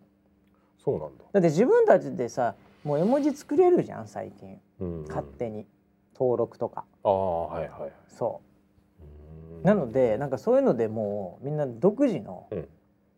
[0.85, 4.61] そうなんだ、だって自分たちでさもう絵文字作れるじゃん最近。
[4.81, 5.67] うん勝手に。
[6.15, 6.85] 登録とか。
[7.03, 7.93] ああはいはい。
[8.07, 8.41] そ
[9.01, 9.05] う。
[9.05, 9.63] うーん。
[9.65, 12.69] なのでなんかそういうのでもうみんな独自の、うん。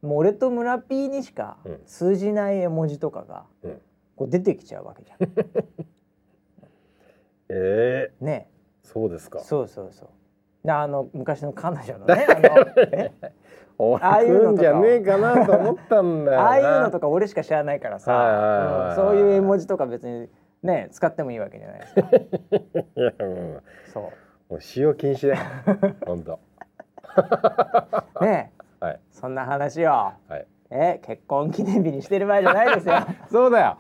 [0.08, 1.80] もう俺と村 P にしかうん。
[1.84, 3.80] 通じない絵文字とかがうん。
[4.16, 5.18] こう出てきちゃうわけじゃん。
[7.50, 8.50] ええね。
[8.82, 9.40] そうですか。
[9.40, 10.08] そうそうそう。
[10.64, 12.50] であの昔の彼女のね あの
[13.78, 20.28] ああいうんじゃねえかなと思ったんだよなああいうのとか俺しか知らないからさ、そういう絵文字とか別に
[20.62, 22.00] ね使ってもいいわけじゃないですか。
[22.00, 23.62] いやも
[23.92, 24.12] そ
[24.48, 24.52] う。
[24.52, 25.40] もう使用禁止だよ。
[26.06, 26.40] 本当
[28.20, 29.00] うねはい。
[29.10, 32.94] そんな話をはいえ結婚記念日にしてる場合じゃないですよ。
[33.30, 33.76] そうだよ。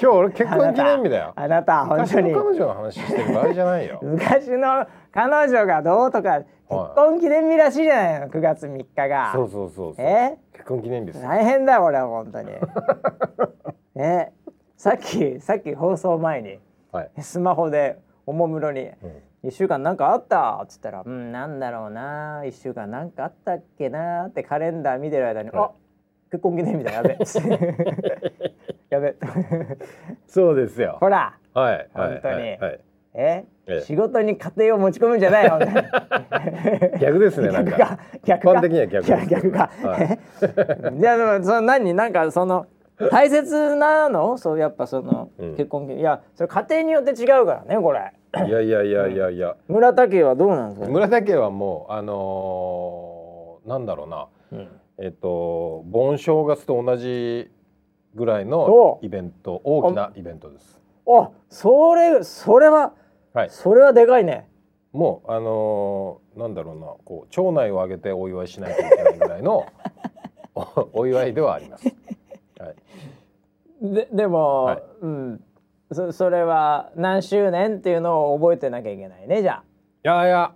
[0.00, 1.32] 今日俺結婚記念日だよ。
[1.34, 2.32] あなた本昔当に。
[2.32, 3.98] の彼女の話してる場合じゃないよ。
[4.04, 6.46] 昔の彼女がどうとか結
[6.94, 9.32] 婚記念日らしいじゃないの9月3日が。
[9.32, 10.06] そうそうそうそう。
[10.06, 10.36] え？
[10.52, 12.50] 結婚記念日です大変だよ俺は本当に。
[13.96, 14.32] え？
[14.76, 16.58] さっきさっき放送前に
[16.92, 25.62] はい、スマホでおもむろにうん「1週間なんかあった?」っつったら「うんなんだろうな1週間なんかあったっけな」ってカレンダー見てる間に「はい。
[25.64, 25.70] あ
[26.32, 27.18] 結婚記念日だやべ」
[28.88, 29.14] やべ。
[30.26, 30.96] そうですよ。
[30.98, 31.34] ほら。
[31.52, 32.34] はいはい本当に。
[32.34, 32.80] はいはい。
[33.14, 33.44] え？
[33.66, 33.80] ええ。
[33.82, 35.58] 仕事に家庭を持ち込むんじゃないよ
[36.98, 38.52] 逆ですねなん逆かか逆か。
[38.52, 39.26] 一般的には逆です。
[39.28, 40.18] 逆か、はい。
[40.94, 40.98] え？
[40.98, 41.92] いやでもその何？
[41.92, 42.64] なんかその
[43.10, 44.38] 大切なの？
[44.38, 45.50] そうやっぱその、うん。
[45.50, 48.10] 結婚いやそれ家庭によって違うからねこれ。
[48.46, 49.54] いやいやいやいやいや。
[49.68, 54.26] 村田家はどうなんですか、村田家はもうあのーなんだろうな。
[54.52, 54.68] うん
[55.02, 57.50] えっと盆正月と同じ
[58.14, 58.46] ぐらいお。
[58.46, 60.80] のイベント大きなイベントです。
[61.08, 62.94] あそれそれは
[63.32, 63.50] はい。
[63.50, 64.48] それはでかいね。
[64.92, 69.66] もうあのーなんだろうなこう町内を挙げてお祝いしないといけないぐらいの
[70.54, 71.88] おお祝いではあります。
[72.60, 74.82] はい、ででも、はい。
[75.00, 75.44] うん。
[75.90, 79.64] そそれは何周年っていうのを覚えてなきゃいけないねじゃ
[80.04, 80.54] いやいや。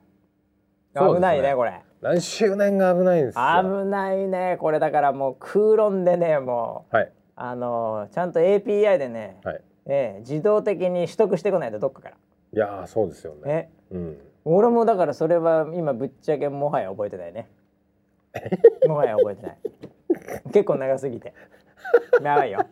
[0.94, 1.54] 危ないね。
[1.56, 3.42] これ何周年が危ないんですよ。
[3.62, 9.60] 危ないねこれだからもう空論でねもうはいあのちゃんと API でね、はい。
[9.86, 12.16] ええ自動的に取得してこないとどっかから。
[12.52, 13.70] いやーそうですよね。
[13.90, 14.18] えうん。
[14.44, 17.48] 俺もだからそれは今ぶっちゃけもはや覚えてないね。
[18.86, 19.56] もはや覚えてない。
[20.52, 21.34] 結構長すぎて。
[22.22, 22.64] 長いよ。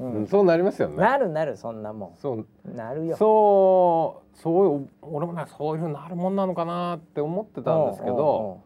[0.00, 0.96] ううんん、そうなりますよね。
[0.96, 2.46] なるなるそんなもそうん。
[2.76, 3.16] なるよ。
[3.16, 8.60] そうそういう俺もねそういうふうになるもんなのかなって思ってたんですけどお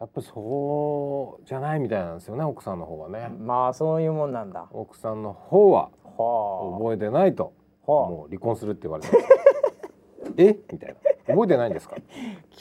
[0.00, 3.42] やっぱそうじゃないみたいなんですよね奥さんの方はねう。
[3.42, 4.66] まあそういうもんなんだ。
[4.72, 6.78] 奥さんの方ははあ。
[6.78, 7.52] 覚えてないと
[7.86, 8.10] はあ。
[8.10, 9.10] もう離婚するって言われて
[10.36, 10.58] え？
[10.72, 10.94] みたいな
[11.34, 11.96] 覚えてないんですか？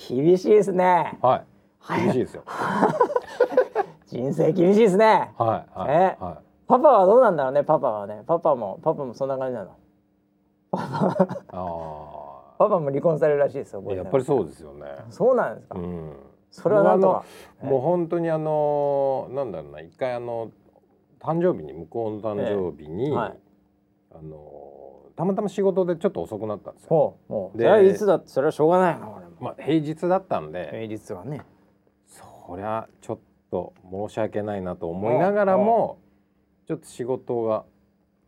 [0.09, 1.17] 厳しいですね。
[1.21, 1.43] はい
[2.03, 2.43] 厳しいですよ
[4.07, 6.17] 人生厳しいですねはいはい、え？
[6.19, 8.23] はパパはどうなんだろうねパパはね。
[8.27, 9.67] パパもパパもそんな感じなの。
[9.67, 9.71] い、
[10.73, 11.37] あ
[12.57, 14.85] パパも離婚されるらしいですよやっぱりそうですよね。
[15.09, 16.13] そうなんですか、うん。
[16.51, 17.23] それはなんとか。
[17.61, 20.51] もう本当にあのなんだろうな一回あの
[21.19, 23.11] 誕生日に向こうの誕生日に、ええ。
[23.11, 23.37] はい。
[24.11, 24.63] あの
[25.15, 27.15] たまたま仕事でちょっと遅くなったんですよ。
[27.27, 31.41] もうそでれはいつだってそれはしょうがないなまあ平日だったんで、平日はね。
[32.07, 33.19] そりゃちょっ
[33.51, 35.97] と申し訳ないなと思いながらも、
[36.67, 37.63] ちょっと仕事が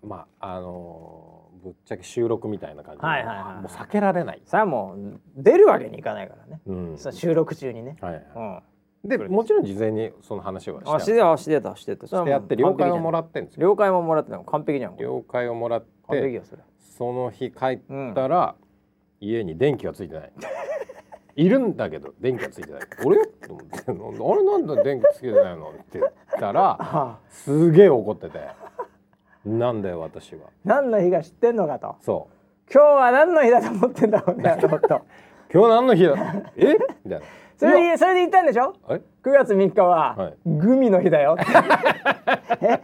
[0.04, 4.42] まああのぶっちゃけ収録みたいな感じで、はいはいはいもう避けられない。
[4.46, 6.98] それはもう出るわけにいかないからね、うん。
[6.98, 8.24] 収録中にね、はいはい。
[9.04, 9.10] うん。
[9.10, 12.08] でもちろん事前にその話はあししててたしてたしてた。
[12.08, 13.68] それはもうしてやって了解をもら完ってんですよ。
[13.70, 16.62] 了解ももらって完璧じゃん了解をもらっ完璧てよそれ。
[16.98, 18.56] その日帰ったら、
[19.22, 20.32] 家に電気がついてない。
[21.42, 22.82] いるんだけど電気がついてない。
[23.06, 23.26] 俺？
[23.26, 23.92] と思ってあ
[24.36, 25.70] れなんで電気つけてないの？
[25.70, 28.40] って言ったら あすげえ怒ってて。
[29.46, 30.42] なんだよ私は。
[30.66, 32.74] 何の日が知ってんのかとそう。
[32.74, 34.68] 今日は何の日だと思ってんだろうねと
[35.52, 36.14] 今日何の日だ？
[36.58, 36.74] え？
[37.06, 37.26] みたいな。
[37.58, 38.74] それでそれで言ったんでしょ？
[38.90, 41.38] え？9月3日は、はいグミの日だよ
[42.62, 42.80] え？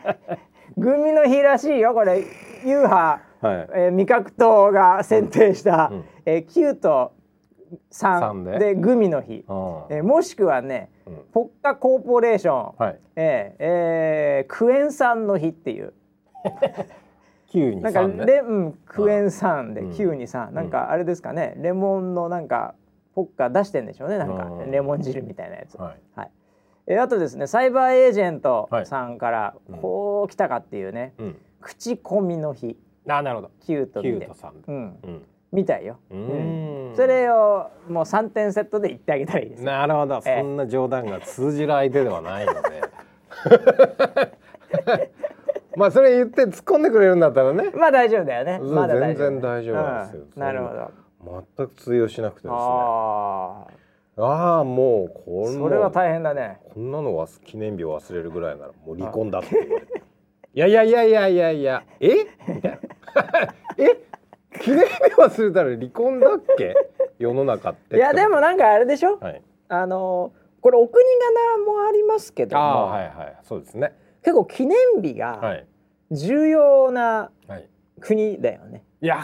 [0.78, 2.24] グミの日らしいよこれ
[2.65, 3.70] ユーハ、はい。
[3.76, 7.25] えー味覚党が選定した、うんえー、9と三
[7.91, 8.73] 3で。
[8.73, 11.13] でグミの日、あえーもしくはねうん。
[11.34, 12.99] ポッカコーポレーション、はい。
[13.15, 15.93] えーえークエン酸の日っていう。
[17.82, 19.91] なんかうん、クエン酸でうん。
[19.91, 21.54] 9に3、なんかあれですかね。
[21.58, 22.75] レモンのなんか
[23.13, 24.17] ポッカ出してんでしょうね。
[24.17, 24.71] なんかうん。
[24.71, 25.78] レモン汁みたいなやつ。
[25.78, 25.99] はい。
[26.15, 26.32] はい。
[26.88, 29.78] えーあとですねサイバーエージェントはいさんからうん。
[29.78, 31.36] こう来たかっていうね、うん。
[31.62, 32.78] 口コミの日。
[33.08, 33.51] あなるほど。
[33.62, 34.32] 9と2でで。
[34.67, 34.75] うん。
[34.75, 35.25] うん。
[35.56, 35.98] みたいよ。
[36.12, 36.96] うーん。
[36.96, 39.63] それをもう3点セットで言ってあげたらいいです。
[39.63, 40.39] なるほど、ええ。
[40.41, 42.60] そんな冗談が通じる相手ではないので
[45.76, 47.70] まあそれ言って突っ込んでくれるんだったらね。
[47.76, 48.60] まあ大丈夫だよね。
[48.60, 48.98] まだ。
[48.98, 50.24] 全然大丈夫ですよ。
[50.36, 50.41] うん。
[50.41, 50.91] なるほど。
[51.58, 52.58] 全く通用しなくてですね。
[52.58, 53.65] あ
[54.18, 56.60] ああもうこあ、んなそれは大変だね。
[56.74, 60.02] こんなのは記念日を忘れるぐらいならもう離婚だって言われて。
[60.54, 61.84] いやいやいやいやいやいや。
[62.00, 62.10] え？
[62.48, 62.80] みたいな。
[63.78, 63.98] え？
[64.62, 66.76] 記念日忘れたら離婚だっけ？
[67.20, 69.18] 世の中っていやでもなんかあれでしょ？
[69.20, 69.41] はい。
[69.70, 73.38] あのこれお国柄もありますけども、はいはい。
[73.44, 73.94] そうですね。
[74.24, 75.68] 結構記念日はがい。
[76.12, 77.68] 重要なはい。
[78.02, 78.84] 国だよね。
[79.02, 79.20] いや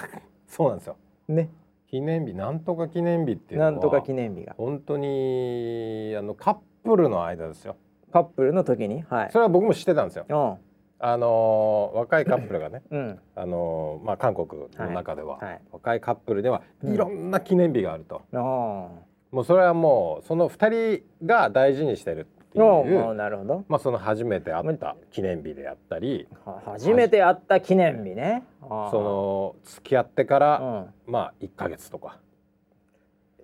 [0.48, 0.96] そうなんですよ。
[1.28, 1.50] ね。
[1.88, 4.54] 記念日なんとか記念日っていうのはなんとか記念日が。
[4.58, 7.76] 本当にあのカップルの間ですよ。
[8.14, 9.30] カップルの時に、はい。
[9.32, 9.40] そ。
[9.40, 10.26] れは僕も知ってたんですよ。
[10.30, 10.58] うん。
[11.04, 13.20] あのー若いカップルがねうん。
[13.36, 23.12] あのーまあ韓国の中では、はいはい若いカップルではうんいろんな記念日があると、あもうそれはもうその二人が大事にしてるっていあ。
[23.12, 23.66] うなるほど。
[23.68, 28.44] まあその初めて会った記念日であったりは初めて会った記念日ね。
[28.62, 32.20] その付き合ってから、まあ1ヶ月とか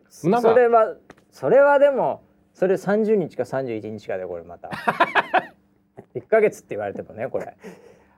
[0.10, 0.96] それは
[1.32, 2.22] それはでも
[2.54, 4.70] それ30日か31日かでこれまた。
[6.16, 7.56] 1ヶ月って言われてもねこれ。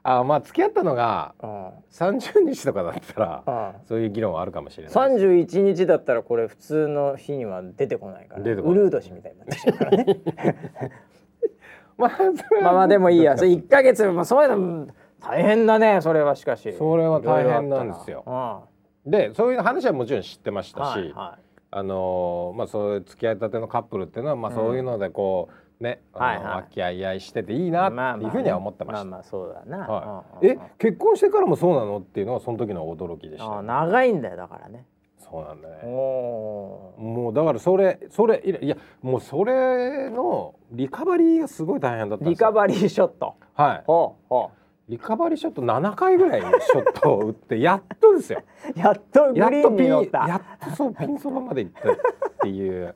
[0.01, 1.69] あまあ付き合ったのがうん。
[1.91, 8.43] 30日とかだったらあそういう議論はあるかもしれない三十一日だったらこれ普通の日には出てこないから。
[8.43, 10.05] 出てこないウルー年みたいになってきちゃうからね。
[11.97, 12.11] まあ
[12.61, 13.37] まあまあでもいいや。
[13.37, 14.87] それ一ヶ月まあそういうの
[15.21, 16.71] 大変だねそれはしかし。
[16.73, 18.63] それは大変なんですよいろいろあっ
[19.05, 21.41] たなでそういう話はもちろん知ってましうんたし、はいはい。
[21.71, 29.05] あのーまあそういう付き合いたてのカップルっていうのはまあそういうのでこうね、あのはいはい和気あいあいしてていいなっていうふうには思ってました。
[29.05, 29.87] まあまあそうだな。
[29.87, 34.85] はい、え結婚してからもそうなのっていうのはその時の驚きでした長いんだよだからね。
[35.17, 42.25] そうなんだおねおもうだからそれそれいやもうそれのリカバリーがすごい大変だった。
[42.25, 43.35] リカバリーショット。
[43.53, 44.51] はいほうほ
[44.89, 48.43] リカバリーショット7回ぐらいショットを打ってやっとですよう。
[48.79, 50.27] やっとグリーンとピンに乗った。
[50.27, 51.95] やっとそうピンそばまで行ったっ
[52.41, 52.95] ていう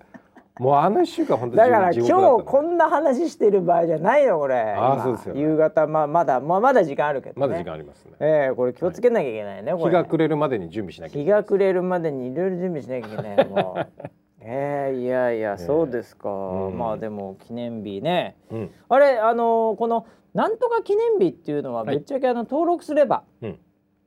[0.60, 4.74] もうあの一週間本当にだから地今日こんな話してる場合じゃないよこれ。
[4.78, 7.48] 今あーそうですよね夕方まあまだまあまだ時間あるけどね。
[7.48, 9.84] まだ時間ありますねええこれ気をつけなきゃいけないねこれ。
[9.86, 13.88] 日が暮れるまでに準備しなきゃい日けないが暮れるまでにいろいろ準備しなきゃいけないもう。
[14.46, 16.30] ええいやいやそうですか。
[16.30, 18.36] うんまあでも記念日ね。
[18.52, 23.58] うんあれあのーこのなんとか記念日っていうのははいぶっちゃけあの登録すれば、うん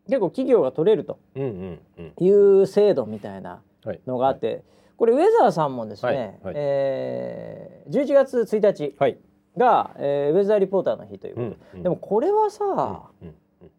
[0.09, 4.63] 結構企業が取れるとうんうんうんいう制度みたいなはいのがあって、
[4.97, 6.55] これウェザーさんもですね、はいはい。
[6.57, 9.19] えー11月1日はい。
[9.57, 11.83] が、えーウェザーリポーターの日ということで、うんうん。
[11.83, 13.35] でもこれはさ、うんうん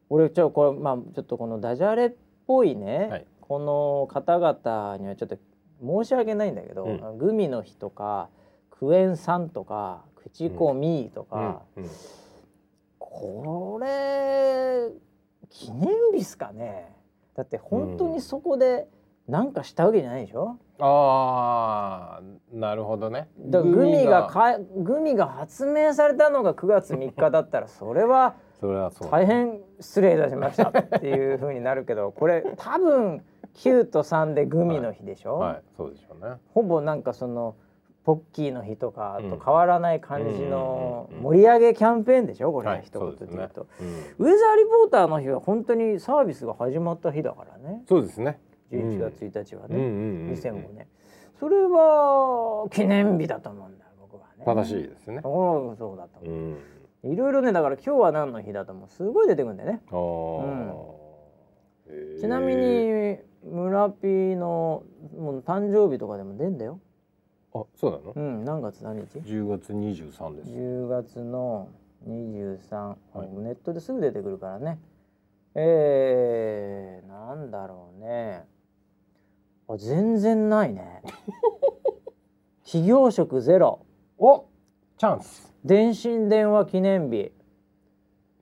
[0.10, 2.12] 俺ちょっとこれまあちょっとこのダジャレっ
[2.47, 3.25] ぽいね、はい。
[3.41, 5.38] この方々にはちょっと
[5.82, 8.30] 申し訳ないんだけど、うグミの日とか
[8.69, 11.63] クエン酸とか口コミとか、
[12.99, 14.89] これ
[15.49, 16.93] 記念日っすかね。
[17.36, 18.88] だって本当にそこで
[19.27, 22.21] なんかしたわけじゃないでしょ、ああ
[22.53, 23.29] なるほどね。
[23.39, 24.27] だからグミが。
[24.27, 29.11] かグミが発明されたのが9月3日だったらそれは それはそう。
[29.11, 33.23] 大変失礼いたしましたっていう風になるけど これ多分
[33.55, 35.61] 9と3でグミの日でしょ、はい。
[35.75, 36.35] そうでしょうね。
[36.53, 37.55] ほぼなんかその
[38.03, 42.53] ポッキーの日とかと変わらない感じのうん盛り上げキャンペーンでしょ？
[42.53, 42.81] これ、はい。
[42.83, 43.65] 一言で言うと。
[43.77, 44.15] そうですね。
[44.19, 47.83] ウェザーリポーターの日は本当にサービスが始まった日だからね。
[47.89, 48.39] そうですね
[48.71, 50.34] 11月1日はね、うんうんうんうん。
[50.34, 50.88] 2005年。
[51.39, 54.43] それは記念日だと思うんだよ僕はね。
[54.45, 55.19] 正しいですね。
[55.21, 56.34] そうそうだと思う、
[57.03, 57.13] うん。
[57.13, 59.82] いろいろねだから今日は何の日だともうすごい出てくるんだよね。
[59.89, 60.84] あー。
[61.89, 62.19] へー。
[62.19, 64.84] ちなみに村 P の
[65.17, 66.80] もう誕生日とかでも出んだよ。
[67.53, 68.13] あそうなの？
[68.15, 70.51] うん何月何日？10月23です。
[70.51, 71.69] 10月の
[72.08, 73.30] 23、はい。
[73.30, 74.80] ネットですぐ出てくるからね。
[75.56, 78.45] えー、なんだろうね
[79.69, 81.01] あ全然ないね。
[82.63, 83.80] 非業職ゼロ。
[84.17, 84.45] お
[84.97, 85.53] チャンス。
[85.63, 87.32] 電信電話記念日。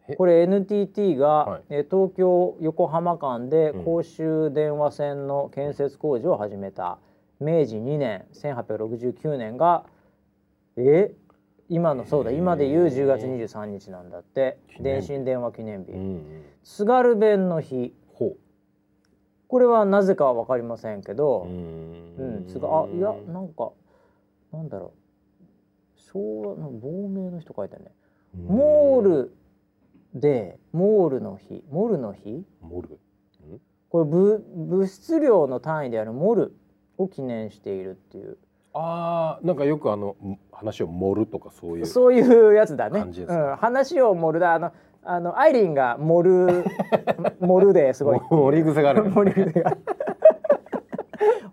[0.07, 0.15] え？
[0.15, 1.61] これ NTT が、はい。
[1.69, 3.83] えー東京横浜間でうん。
[3.85, 6.99] 公衆電話線の建設工事を始めた、
[7.39, 9.85] 明治2年1869年が
[10.77, 11.11] え？
[11.67, 14.59] 今のそうだ今でいう10月23日なんだって。
[14.79, 16.43] 電信電話記念日、うんうん。
[16.63, 17.95] 津軽弁の日。
[18.04, 18.04] ほ
[19.47, 22.39] これはなぜかは分かりませんけうど、ううん。
[22.41, 23.71] ん、つがあいやなんか
[24.51, 27.91] なんだろう昭和の亡命の人書いてあるね。
[28.47, 29.35] モール
[30.13, 32.45] でモールの日モルの日？
[32.61, 32.99] モル？
[33.89, 36.53] これ物物質量の単位であるモル
[36.97, 38.37] を記念しているっていう。
[38.73, 40.17] あーなんかよくあの
[40.51, 44.53] 話を盛るとかそういうそういうやつだね、感じですねうん、話を盛るだ。
[44.53, 44.73] あの
[45.07, 46.65] あのアイリンが盛る
[47.39, 49.03] 盛るですごい盛り癖がある。
[49.05, 49.77] 盛り癖が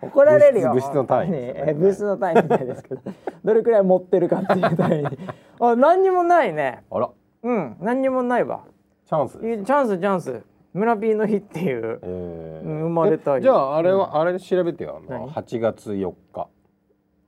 [0.01, 0.71] 怒られるよ。
[0.71, 1.53] 物質の単位ね。
[1.69, 3.01] え物質の単位みたいですけど。
[3.45, 5.03] どれくらい持ってるかっていう単位。
[5.03, 5.19] に
[5.61, 6.83] あ何にもないね。
[6.91, 7.11] あら。
[7.43, 8.65] うん何にもないわ。
[9.07, 10.43] チャンスチャンスチャンス。
[10.73, 12.01] 村 P の日っていう。
[12.03, 12.63] え。
[12.65, 15.03] ーうん生まれたじゃああれは、あれ調べてよ。
[15.07, 16.49] あの何？8月4日。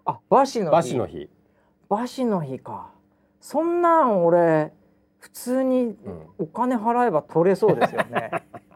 [0.07, 0.71] あ馬氏の日。
[0.71, 1.31] 馬氏の日。
[1.91, 2.91] 馬氏の日か。
[3.41, 4.73] そんなん俺
[5.25, 6.23] 普通にうん。
[6.39, 8.31] お金払えば取れそうですよね。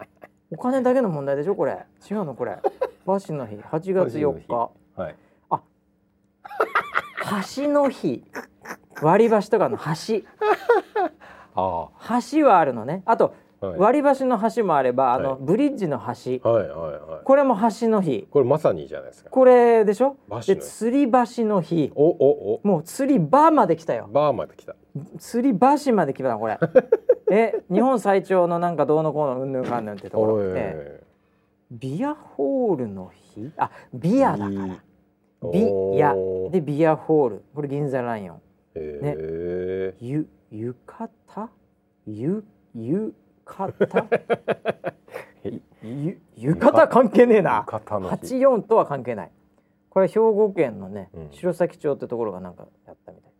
[0.51, 1.85] お金だけの問題でしょこれ。
[2.09, 2.57] 違うのこれ。
[3.05, 3.55] 馬氏の日。
[3.57, 4.71] 8月4日。
[4.95, 5.15] はい。
[7.55, 8.23] 橋の日。
[9.03, 9.83] 割り箸とかの橋。
[11.55, 11.89] あ
[12.31, 13.03] 橋はあるのね。
[13.05, 13.79] あとあはい。
[13.79, 16.49] 割り箸の橋もあればあの、はいブリッジの橋。
[16.49, 17.23] はいはいはい。
[17.23, 18.27] これも橋の日。
[18.31, 19.29] これまさにじゃないですか。
[19.29, 20.17] これでしょ？
[20.29, 21.11] で吊り
[21.43, 21.91] 橋の日。
[21.93, 22.61] おおお。
[22.63, 24.09] もう吊り場まで来たよ。
[24.11, 24.75] バーまで来た
[25.17, 26.57] 吊り橋まで来たこれ。
[27.31, 30.33] え日本最長のなんかどうのこうのうんぬんかんぬんってところ。
[30.35, 31.03] おいで
[31.71, 33.51] ビアホールの日？
[33.57, 34.83] あビアだから。
[35.51, 35.97] ビおー。
[35.97, 36.15] ヤ
[36.51, 37.43] でビアホール。
[37.53, 38.37] これ銀座ライオン。
[38.37, 38.41] へ
[38.75, 41.49] えゆ浴衣？
[42.07, 42.43] ゆ
[42.75, 43.13] 浴
[43.45, 43.73] 衣？
[45.83, 47.65] ゆ浴衣関係ねえな。
[47.67, 48.21] 浴衣の日。
[48.21, 49.31] 八四とは関係ない。
[49.89, 51.27] これ兵庫県のね、うん。
[51.31, 53.31] 白崎町ってところがなんかやったみたい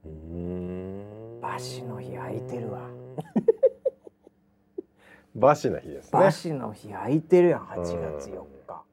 [1.42, 2.90] うーん馬氏の日空いてるわ。
[5.36, 6.20] 馬氏の日ですね。
[6.20, 7.82] 馬氏の日空いてるやん8
[8.18, 8.84] 月4日。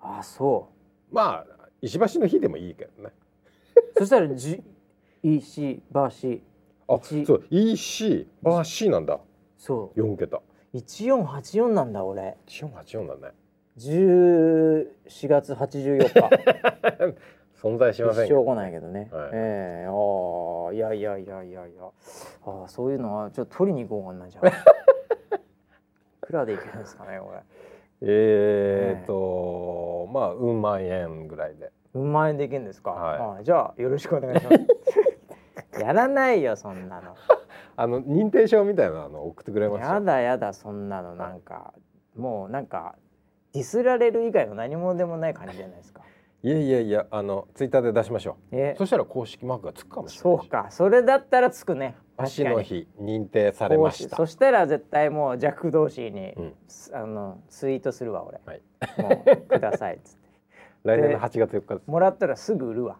[0.00, 0.68] あそ
[1.10, 3.10] まあ石橋の日でもいいけどね。
[3.96, 4.62] う そしたらじ
[5.22, 6.42] 石馬氏
[6.88, 7.26] あ一。
[7.26, 9.18] そう EC 馬氏なんだ。
[9.58, 10.36] そ4桁。
[10.36, 10.42] う
[10.76, 12.36] 1484なんだ俺。
[12.46, 13.34] 1484なんだね。
[13.78, 14.88] 14
[15.28, 17.16] 月84日
[17.62, 19.30] 存在しませんよ一生来ないけどね、はい。
[19.32, 19.88] ええ。
[19.88, 21.84] ああいやいやいやいやいや。
[22.46, 24.48] ああそういうのはちょっと取りに行こうかなじゃあ。
[24.48, 24.52] い
[26.22, 27.42] くらでいけるんですかねこれ。
[28.02, 31.72] えーっとまあうん万円ぐらいで。
[31.94, 33.40] うん万円でいけるんですか、はい。
[33.40, 35.80] あじゃあよろしくお願いします。
[35.80, 37.14] やらないよそんなの。
[37.78, 41.14] あの認定証みたいなの送ってくれましたやだやだそんなの。
[41.14, 41.74] なんか、
[42.16, 42.96] もうなんか
[43.52, 46.02] ディスられる以外の何もでもない感じじゃないですか
[46.42, 48.74] いやいやいやあのツイッターで出しましょえ。
[48.76, 50.38] うそしたら公式マークがつくかもしれない。
[50.38, 50.66] そうか。
[50.70, 51.96] それだったらつくね。
[52.16, 54.16] 足の日認定されました。
[54.16, 56.54] そしたら絶対もう弱同士に、うん。
[56.92, 58.40] あのツイートするわ俺。
[58.46, 58.62] はい。
[59.02, 60.26] もうくださいっつって。
[60.84, 61.90] 来年の8月4日です。
[61.90, 62.98] もらったらすぐ売るわ。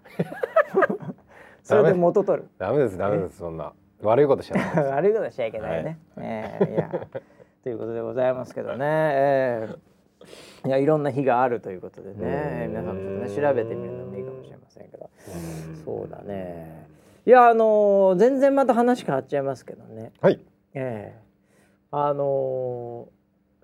[1.62, 2.48] それで元取る。
[2.58, 3.72] ダメですダメですそんな。
[4.02, 6.90] 悪いことしちゃ 悪いことしちゃいけないね、ええいや。
[7.62, 9.95] ということでございますけどね、ええ
[10.64, 12.64] いやいろんな日があるということでね。
[12.64, 12.68] うん。
[12.70, 15.10] 皆さんもちょっとね調べてみるのもいいかもしれませんけど。
[15.84, 16.86] そうだね。
[17.26, 20.12] いやあのー全然また話変わっちゃいますけどね。
[20.20, 20.40] はい。
[20.74, 21.20] ええ。
[21.90, 23.08] あの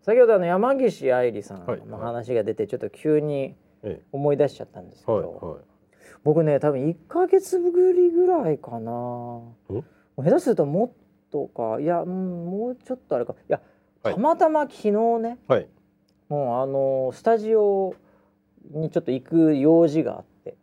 [0.03, 1.87] ー先ほどあの山岸愛理さんはい。
[1.87, 3.55] の話が出てちょっと急に
[3.85, 5.65] え思い出しちゃったんですけえど、はいはい。
[6.25, 9.41] 僕ね多分1ヶ月ぶりぐらいかな。
[10.17, 10.91] 下手するともっ
[11.31, 11.81] とか。
[11.81, 13.33] いや、うん、もうちょっとあれか。
[13.35, 13.61] いや
[14.03, 14.15] はい。
[14.15, 14.91] たまたま昨日
[15.21, 15.69] ね、はい
[16.33, 17.95] もうあのースタジオ
[18.71, 20.57] にちょっと行く用事があって、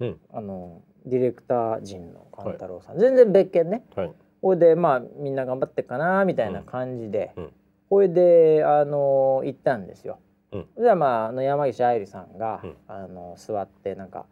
[0.00, 0.20] うん。
[0.32, 3.84] あのーディレクター陣の勘太郎さん、全然別件ね。
[3.94, 4.12] はい。
[4.40, 7.44] ほいでまあみんな頑張ってっかなみたいな感じで、うん。
[7.44, 7.50] うん
[7.90, 10.20] ほいであのー行ったんですよ。
[10.52, 10.66] うん。
[10.78, 12.76] じゃあまああの山岸愛理さんが、うん。
[12.86, 14.24] あの座ってなんか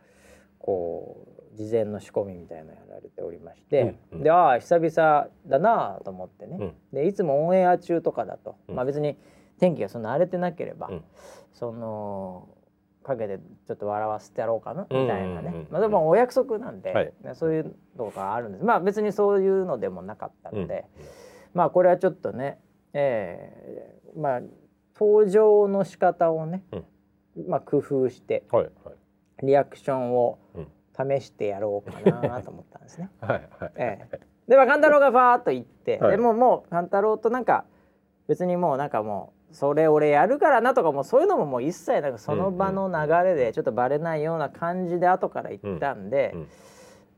[0.58, 1.18] こ
[1.54, 4.18] う事前の仕込みみたいなのやられておりまして、うん。
[4.18, 4.22] うん。
[4.22, 6.74] でああ久々だなと思ってね、うん。
[6.94, 8.74] でいつもオンエア中とかだと、うん。
[8.76, 9.16] まあ別に
[9.58, 11.04] 天気がそんな荒れてなければ、うん。
[11.52, 12.48] その
[13.02, 17.12] 陰でちょっと笑わせてやろうかなみたいなね、まあでもお約束なんで、はい。
[17.22, 18.64] ねそういうのがあるんです。
[18.64, 20.84] まあ別にそういうのでもなかったので、
[21.54, 22.58] まあこれはちょっとね、
[22.92, 24.40] えーまあ
[24.98, 26.64] 登場の仕方をね、
[27.46, 28.92] まあ工夫してはいは
[29.42, 29.46] い。
[29.46, 30.66] リアクションをうん。
[30.98, 33.10] 試してやろうかなと思ったんですね。
[33.20, 33.72] はいはい。
[33.76, 36.10] ええ、でまあ勘太郎がファーっと行って、はい。
[36.12, 37.66] でもうもう勘太郎となんか
[38.28, 46.34] 別にもうなんかもうそれ俺やるからなとかもうそういうのももう一切なんかその場の流れでちょっとバレないような感じで後から行ったんで、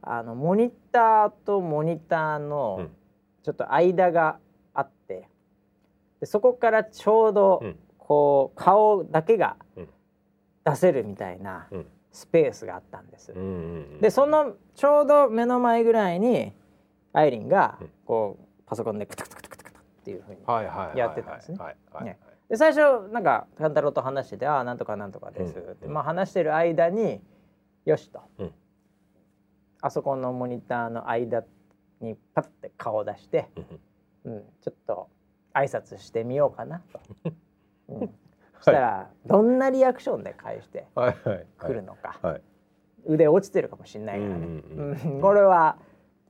[0.02, 2.90] あのモニターとモニターのうん
[3.42, 4.38] ちょっと間が
[4.74, 5.26] あって
[6.20, 7.76] でそこからちょうどうん。
[7.98, 9.88] こう顔だけがうん。
[10.64, 11.86] 出せるみたいなうん。
[12.10, 13.34] スペースがあったんです。
[14.00, 16.52] でそのちょうど目の前ぐらいに
[17.12, 17.90] アイリンがうん。
[18.04, 19.47] こうパソコンでクタクタクタ
[20.08, 20.98] っていうふうにはいはいはいはい。
[20.98, 22.18] やってたんですね。
[22.48, 27.22] で最初なんか勘太郎と話してて「ああなんとかなんとかです」うんって、まあ、話してる間に
[27.84, 28.54] 「よし」と、うん。
[29.80, 31.44] あそこのモニターの間
[32.00, 33.48] にパッて顔を出して、
[34.24, 35.08] うんうん、ちょっと
[35.54, 37.00] 挨拶してみようかなと。
[37.88, 38.14] うん。
[38.54, 42.42] そしたらどんなリアクションで返してはいはいくるのか、はい。
[43.06, 45.12] 腕落ちてるかもしれないからね、うんうんうん。
[45.14, 45.20] うん。
[45.20, 45.76] これは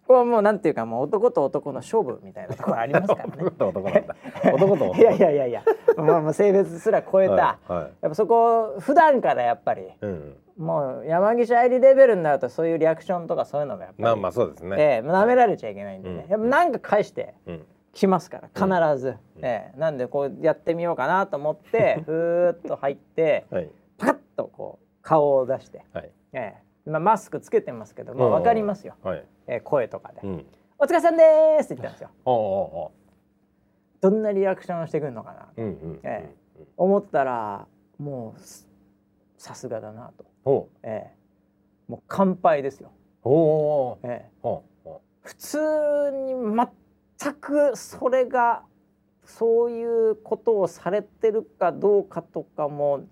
[0.09, 3.33] これはもうなんていうかもう男と男の勝負みたいなところありますからね。
[3.45, 3.51] 男。
[3.51, 4.17] と男なんだ。
[4.55, 4.97] 男と男。
[4.99, 5.63] いやいやいやいや、
[5.99, 7.73] まあ、もう性別すら超えた、はい。
[7.73, 7.83] はい。
[7.83, 14.77] やっぱそこ普段からやっぱりうんもう山岸愛理レベルになるとそういうリアクションとかそういうのがやっぱり、まあまあそうですね。
[14.79, 16.31] ええ舐められちゃいけないんでね、うん。
[16.31, 17.67] やっぱなんか返してうん。
[17.93, 23.71] きますから必ず、ええなんでこうやってみようかなと思ってふーっと入ってはい。
[23.99, 26.11] パカッとこう顔を出して、はい。
[26.33, 28.32] ええまあ、マスクつけてますけど、まあ、うん。
[28.34, 29.24] 分かりますよ、はい。
[29.47, 30.47] ええ声とかで、うん
[30.80, 31.24] お疲れさんで
[31.61, 32.11] す」って言ったんですよ。
[32.24, 32.93] おお
[34.01, 36.32] どんなリアクションをしてくるのかなうんうんえ
[36.76, 37.66] 思ったら
[37.99, 38.68] もうす
[39.36, 42.91] さすがだなと、おええ、もう乾杯ですよ、
[43.24, 46.34] おおええ、おお普通に
[47.20, 48.62] 全くそれが
[49.24, 53.05] そういうことをされてるかどうかとかも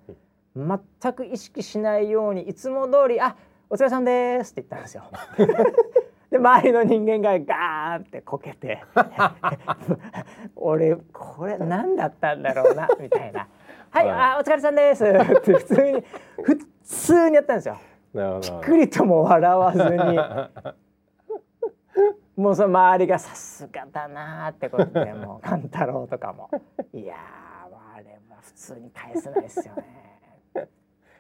[0.55, 3.37] 全く意識しないようにいつも通り「あ
[3.69, 5.03] お疲れさんです」って言ったんですよ。
[6.31, 8.83] で周りの人間がガーンってこけて
[10.57, 13.47] 俺これ何だったんだろうなみたいな
[13.91, 16.05] 「はい、はいあお疲れさんです」って普通に
[16.43, 17.79] 普通にやったんですよ。
[18.13, 20.19] びっくりとも笑わずに。
[22.37, 26.51] もうその周りがさすがだなーってことでもう勘太郎とかも
[26.93, 30.06] いやーあれは普通に返せないですよね。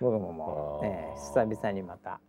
[0.01, 2.21] 僕ももう、えー久々にまた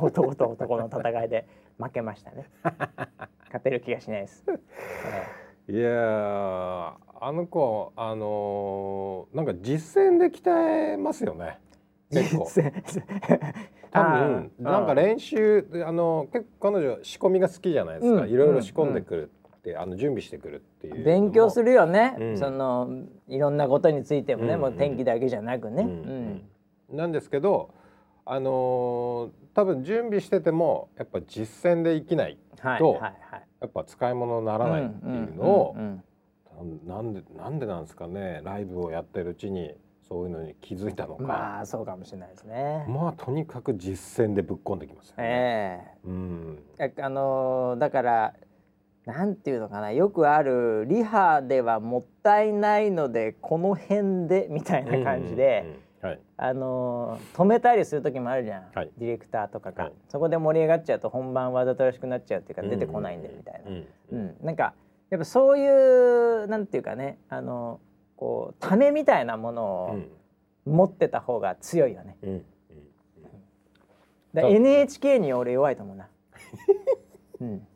[0.00, 1.46] 男と男の戦いで
[1.78, 2.44] 負けましたね。
[3.46, 4.44] 勝てる気がしないです。
[5.68, 5.76] えい。
[5.78, 11.58] やーあの子あのーなんか実践で鍛えますよね。
[12.12, 12.48] ー結構。
[13.90, 14.62] 多あ分ー。
[14.62, 18.30] なんか練習あの結構彼女仕込みが好きじゃないですか、うん。
[18.30, 22.38] いろいろ仕込んでくるって、あの準備してくるっていう勉強するるよね、うん。
[22.38, 22.88] その
[23.26, 24.60] いろんなことについてもね、うん。
[24.60, 25.82] もう天気だけじゃなくね。
[25.82, 25.94] ううん。
[26.34, 26.48] ん
[26.90, 27.74] なんですけど
[28.24, 32.38] あのー多分準備しててもやっぱ実践で生きない
[32.78, 33.00] と。
[33.60, 35.76] やっぱ使い物にならないっていうのを
[36.86, 39.74] なんでなんでなんですかねライブをやってるうちに
[40.08, 42.86] そういうのに気づいたのか、まあそうかもしれないですね。
[42.88, 45.24] まあとにかく実践でぶっ込んできますよね。
[45.24, 48.34] えうんえあのーだから
[49.06, 56.20] なんていうのかなよくあるリハではもったいないのでこの辺でみたいな感じで、うんうんうんはい。
[56.36, 58.90] あのー止めたりする時もあるじゃん、はい。
[58.98, 59.92] ディレクターとかが、はい。
[60.08, 63.86] そこで盛り上がっちゃうと本番わざとらしくなっちゃうっていうか出てこないんでみたいな、うん。
[64.12, 64.36] うん。
[64.46, 64.74] なんか
[65.10, 67.80] やっぱそういうなんていうかねあの
[68.16, 70.08] こうためみたいなものうをん。
[70.66, 72.16] 持ってた方が強いよね。
[72.22, 72.44] うん。
[74.34, 76.08] だ NHK に俺弱いと思うな。
[77.40, 77.66] うん、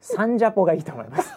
[0.00, 1.34] サンジャポがいいと思います。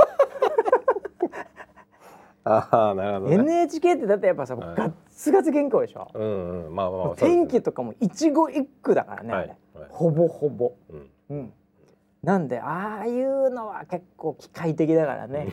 [2.49, 3.35] ああなるほど、ね。
[3.35, 4.75] NHK ってだってやっぱさ、はい。
[4.75, 6.07] ガッツガツ原稿でしょ？
[6.13, 6.75] うんうん。
[6.75, 7.13] まあまあね。
[7.17, 9.57] 天気とかも一語一句だからね、はいはい。
[9.89, 10.73] ほぼほぼ。
[10.89, 11.09] うん。
[11.29, 11.53] うん。
[12.23, 15.47] なんでああいうのは結構機械的だからね。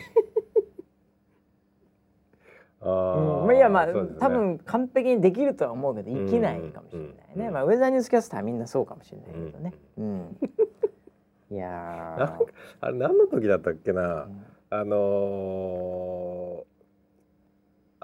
[2.80, 3.42] あうん。
[3.44, 3.92] ーまあいやまあ、ね。
[4.20, 7.52] 多分完璧にできるとは思うけどできないかもしれないね、うん。
[7.52, 10.38] まあウェザーニュースキャスターはみんなそうかもしれないけどね、うん。
[11.50, 12.38] いや
[12.80, 14.26] あれ何の時だったっけな、ー
[14.70, 16.33] あのー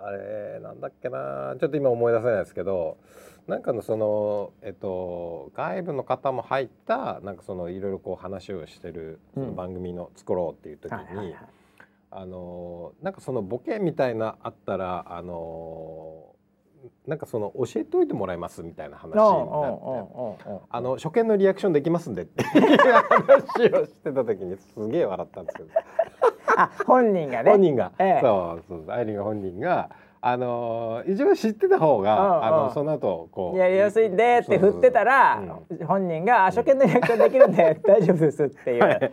[0.05, 1.55] あれなんだっけな。
[1.61, 2.99] ちょっと今思い出せないですけど
[3.47, 11.37] なんかのそのえっと外部の方も入ったなんかそのいろいろこう話をしてるその番組の作ろうっていう時に、はいはいはい。
[12.13, 16.31] あのーなんかそのボケみたいなあったらあのー
[17.07, 19.27] なんかその教えておいてもらいますみたいな話になっ
[20.39, 20.65] て。
[20.71, 25.69] あの初見のリアクションできますんでっていう話をしてた時にすげえ笑ったんですけど
[26.63, 27.51] あ本人がね。
[27.57, 28.21] 本人が、ええ。
[28.21, 29.91] そうそうアイリンが本人が
[30.23, 32.45] あのー一番知ってた方が、うんうん。
[32.45, 33.59] あのその後こう。
[33.59, 35.43] やりやすいんでって振ってたら
[35.87, 38.81] 本人があ「初見のリアクションできるんで 大丈夫です」っていう、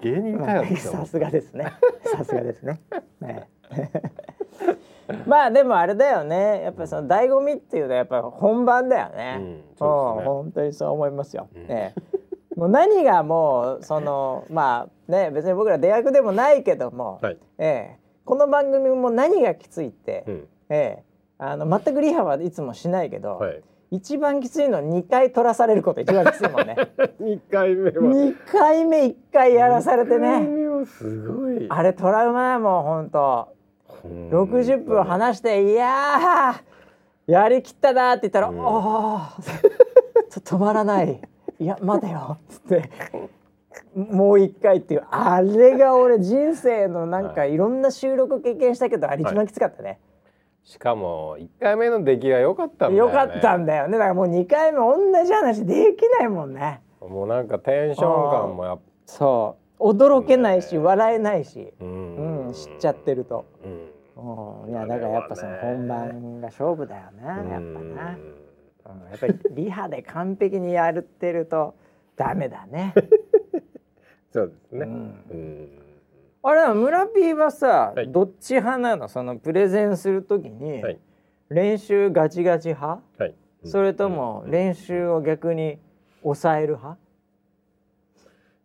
[0.00, 1.06] 芸人かよさう。
[1.06, 1.66] すがですね。
[2.04, 2.80] さすがですね。
[3.20, 3.48] ね。
[5.26, 6.62] まあでもあれだよね。
[6.62, 9.44] やっぱその醍醐味っていうのはやっぱ本番だよね、うん。
[9.44, 10.26] うんそうね。
[10.26, 11.62] 本当にそう思いますよ、うん。
[11.68, 12.00] ええ
[12.56, 20.48] もう何がもうそのまあね別に僕ら出役でもないけども、はい、ええこの番組も何がきついって、うん。
[20.68, 21.04] ええ
[21.38, 26.76] あの全くリハはいつもしないけど、はい、一番きついのは2回取らされること一番きついもんね。
[27.20, 27.90] 2回目は。
[27.90, 31.66] 2回目1回やらされて2回ね目はすごい。
[31.68, 33.48] あれトラウマやもんほんと。
[34.30, 38.60] 60分話して「いやーやりきったな」って言ったら「うん。
[38.60, 39.42] ああ
[40.30, 41.20] ちょっと止まらない
[41.62, 42.90] いや待てよ」っつって。
[43.94, 47.54] もう一回っていうあれが俺人生のなんかはい。
[47.54, 49.98] いろんな収録経験したけどあれ一番きつかったね、
[50.64, 53.92] しかも1回目の出来が良かったんだよよねかったんだよね。
[53.92, 56.82] だからもう2回目同じ話できないもんね。
[57.00, 58.82] もうなんかテンション感もやっぱ。
[59.06, 59.90] そう。
[59.90, 60.78] 驚けないしね。
[60.78, 64.64] 笑えないし、ううんん、知っちゃってると、うん。
[64.64, 68.18] うん、いやだからやっぱその本番が勝負だよねやっぱな、
[68.86, 71.74] うんうん、やっぱりリハで完璧にやるってると
[72.16, 72.94] ダメだね。
[74.32, 74.86] そうですね。
[74.86, 74.92] うん。
[75.30, 75.68] うん。
[76.42, 78.10] あれは村 P はさ、はい。
[78.10, 79.08] どっち派なの？
[79.08, 80.98] そのプレゼンするときに、はい。
[81.50, 83.34] 練習ガチガチ派、はい。
[83.64, 85.78] それとも練習を逆に
[86.22, 86.98] 抑える派、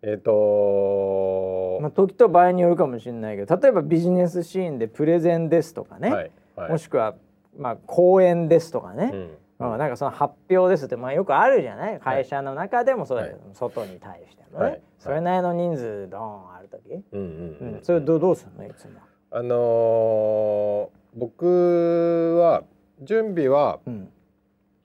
[0.01, 6.31] えっとまあ、時と場合によるかもしれないけど例えばビジネスシーンでプレゼンですとかね、はい。
[6.55, 6.71] はい。
[6.71, 7.13] もしくは、
[7.57, 11.99] まあ、講演ですとかね、うんうん、なんかその発表ですって、まあ、よくあるじゃない？
[11.99, 14.81] 会社の中でもそうだけど、外に対してもね、はい。
[14.99, 17.75] それなりの人数ドーンある時、うんうんううん。
[17.77, 17.79] ん。
[17.83, 18.65] それどどうするの？
[18.67, 18.99] いつも。
[19.31, 22.63] あのー僕は
[23.01, 24.09] 準備はうん。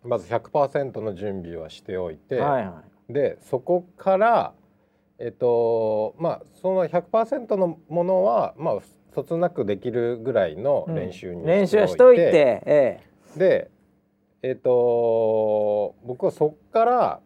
[0.04, 3.12] まず100%の準備はしておいて、はいはい。
[3.12, 4.52] でそこから
[5.18, 8.78] えっとまあその100%のものはまあ
[9.14, 13.00] そつなくできるぐらいのうん練習に練習はしといて、え。
[13.36, 13.70] で
[14.42, 17.20] えっ、と僕はそっから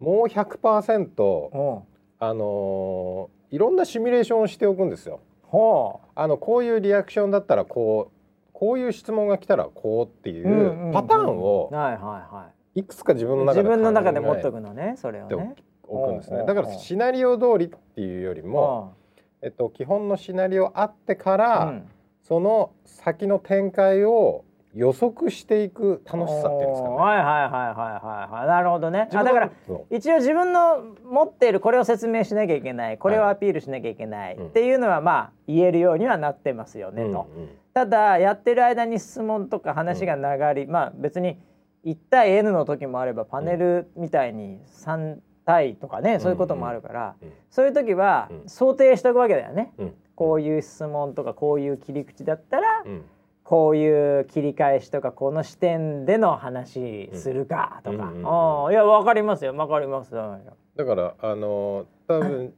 [0.00, 1.82] もう100%え、おう。
[2.18, 5.20] あのーいろんなシミュレーションをしておくんですよ。
[5.42, 15.54] ほあのこういうリアクションだったらこうこういう質問が来たらこうっていうパターンをはいくつか自分の中で自分の中で持っ考とくのねそれをね。
[15.84, 16.44] おくんですね。
[16.44, 18.92] だからシナリオ通りっていうよりも、
[19.40, 21.88] えっと、基本のシナリオあってから、うん。
[22.22, 24.44] その先の展開を
[24.78, 26.94] 予測していく楽しさっていうんですかね。
[26.94, 28.46] はいはいはいはいはいはい。
[28.46, 29.08] なるほどね。
[29.12, 29.50] あだから
[29.90, 32.96] 一応自分の持っているこれを説明しなきゃいけない。
[32.96, 34.46] これをアピールしなきゃいけない、うん。
[34.46, 37.26] っていうのはまあ言えるようにはなってますよねと。
[37.34, 37.48] うんうん。
[37.74, 41.40] ただやってる間に質問とか話が流り、まあ別に
[41.84, 48.48] 1対 N の時もあればパネルみたいに3対とかね、そういうこともあるから、うんそういう時はうん。
[48.48, 49.72] 想定しておくわけだよね。
[49.78, 49.94] うん。
[50.14, 53.02] こういう質問とかこういう切り口だったら、うん
[53.48, 59.56] こういう切り返しとかこの視点での話するかとか、ああいやわかりますよ。
[59.56, 60.14] わかります。
[60.14, 60.38] よ、
[60.76, 62.52] だからあの多分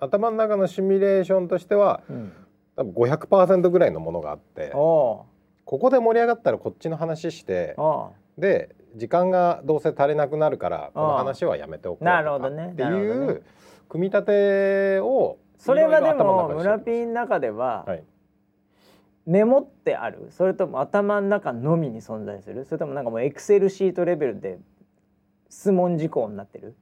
[0.00, 2.32] 頭の中のシミュレーションとしてはうん、
[2.74, 5.24] 多分500%ぐらいのものがあってお
[5.64, 7.76] ここで盛り上がったらこっちの話して
[8.36, 12.70] で時間がどうせ足りなくなるからこの話はやめておこうとかなるほどね。
[12.72, 13.44] っていう
[13.88, 18.04] 組み立てをうそれはでも村ピーの中でははい
[19.26, 20.28] メモってある？
[20.30, 22.64] それとも頭の中のみに存在する？
[22.66, 24.58] それともなんかもうエクセルシートレベルで
[25.48, 26.74] 質問事項になってる？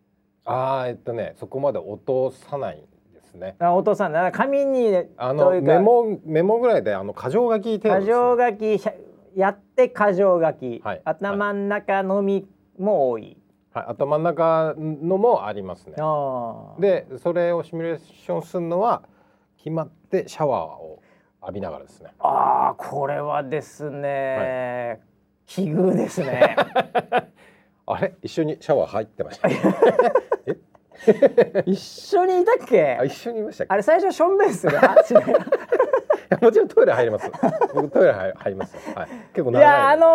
[0.44, 2.82] ああえっとねそこまで落とさない
[3.14, 3.54] ですね。
[3.60, 8.92] あお父さんだから紙にあのというかメモメモぐらいであの箇条書き程度箇です、ね、条書きひゃ
[9.34, 11.02] やって箇条書き、はい。
[11.04, 12.46] 頭の中のみ
[12.78, 13.36] も多い、
[13.72, 15.94] はい、頭の中のもありますね。
[16.80, 19.02] でそれをシミュレーションするのは
[19.58, 21.01] 決まってシャワーを
[21.42, 22.10] 浴びながらですね。
[22.20, 25.00] あーこれはですね、
[25.46, 26.56] 奇遇ですね。
[27.86, 28.14] あれ？
[28.22, 29.48] 一緒にシャワー入ってました
[31.66, 32.96] 一緒にいたっけ？
[33.00, 34.78] あ一緒にいましたあれ最初しょんべんする。
[36.40, 37.30] もちろんトイレ入ります。
[37.74, 38.74] 僕トイレ入入ります。
[38.74, 39.08] よはい。
[39.34, 39.62] 結構長い。
[39.62, 40.06] いやあの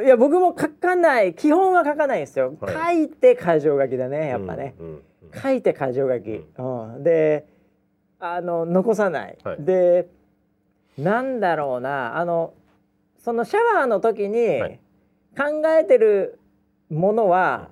[0.00, 1.34] ーいや僕も書かない。
[1.34, 4.94] 基本は書かないんですよ、は書いて箇条書きだねやっぱね、うんうん
[5.32, 5.40] うん。
[5.40, 6.62] 書いて箇条書き、う
[6.98, 7.46] ん、で
[8.18, 9.62] あの残さない、はい。
[9.62, 10.08] で
[10.98, 12.16] なんだろうな。
[12.16, 12.54] あの
[13.18, 14.80] そのシャワーの時にはい。
[15.36, 16.38] 考えてる
[16.88, 17.68] ものは、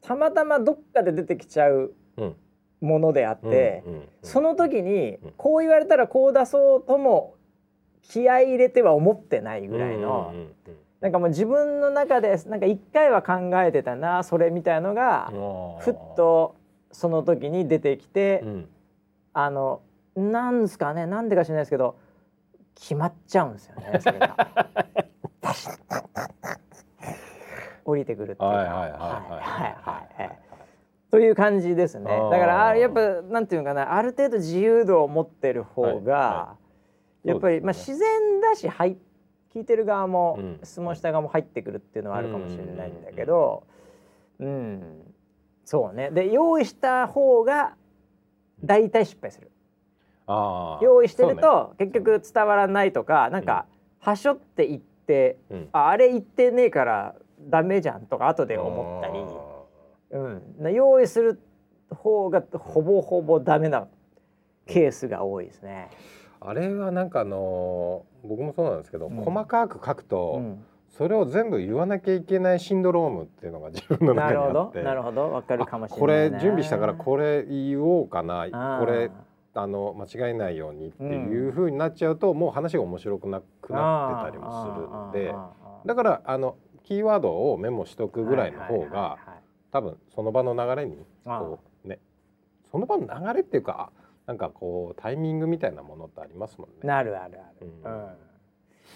[0.00, 2.36] たまたまどっかで出てきちゃううん。
[2.80, 4.08] ものであって、うんうんうん。
[4.22, 5.32] その時にうん。
[5.36, 7.34] こう言われたらこう出そうとも
[8.02, 10.54] 気合い入れては思ってないぐらいの、うんうんうん
[11.00, 15.36] なんかもう自分の中でなんか一回は考えてたなそれみたいのが、う
[15.76, 16.56] んふっと
[16.92, 18.68] その時に出てきて、うん
[19.34, 19.82] あの
[20.16, 21.98] なんですかねなんでか知らないですけど
[22.74, 24.36] 決まっちゃうんですよねそれが。
[27.84, 28.46] 降りてくるっていうか。
[28.46, 30.38] はいはいはいはいはいはいはい
[31.10, 32.06] という感じですね。
[32.06, 36.56] だからあやっぱなんていうのかなある程度自由度を持ってる方が、は
[37.22, 38.96] やっぱり、まあ、自然だし入
[39.54, 40.60] 聞いてる側も、うん。
[40.64, 43.62] 質問した側も入ってくるっていうのはあるかもしれないんだけど
[44.40, 45.14] うん、
[45.64, 46.10] そうね。
[46.10, 47.76] で用意した方が
[48.62, 49.50] 大体失敗する。
[50.26, 53.66] あー用意してると、結局伝わらないとかなんか、
[54.00, 55.68] はしょって言ってねうん。
[55.72, 60.20] ああれ言ってねえからダメじゃんとか後で思ったり。
[60.20, 61.40] うん、な用意する
[61.90, 63.88] 方がほぼほぼダメな
[64.66, 65.90] ケースが多いですね。
[66.40, 69.16] あれはなんかあのー僕もそうなんですけど、うん。
[69.16, 70.64] 細かく書くと、うん
[70.96, 74.78] それを全部言わなきゃいけないシンドロームっていうのが自分のなるほ中にあって。
[74.78, 79.10] どなるほどわかるかもしれないこれな準備したからこれ言おうかなこれ
[79.54, 85.34] あの間違えないようにっていう風になっちゃうと、もう話が面白くなくなってたりもするんで。
[85.84, 89.18] だからあのキーワードをメモしとくぐらいの方が
[89.72, 91.98] 多分その場の流れにこうね
[92.70, 93.90] その場の流れっていうか
[94.26, 96.76] なんかこうタイミングみたいなものってありますもんね。
[96.82, 97.92] なるあるある、うん。
[97.92, 98.33] うん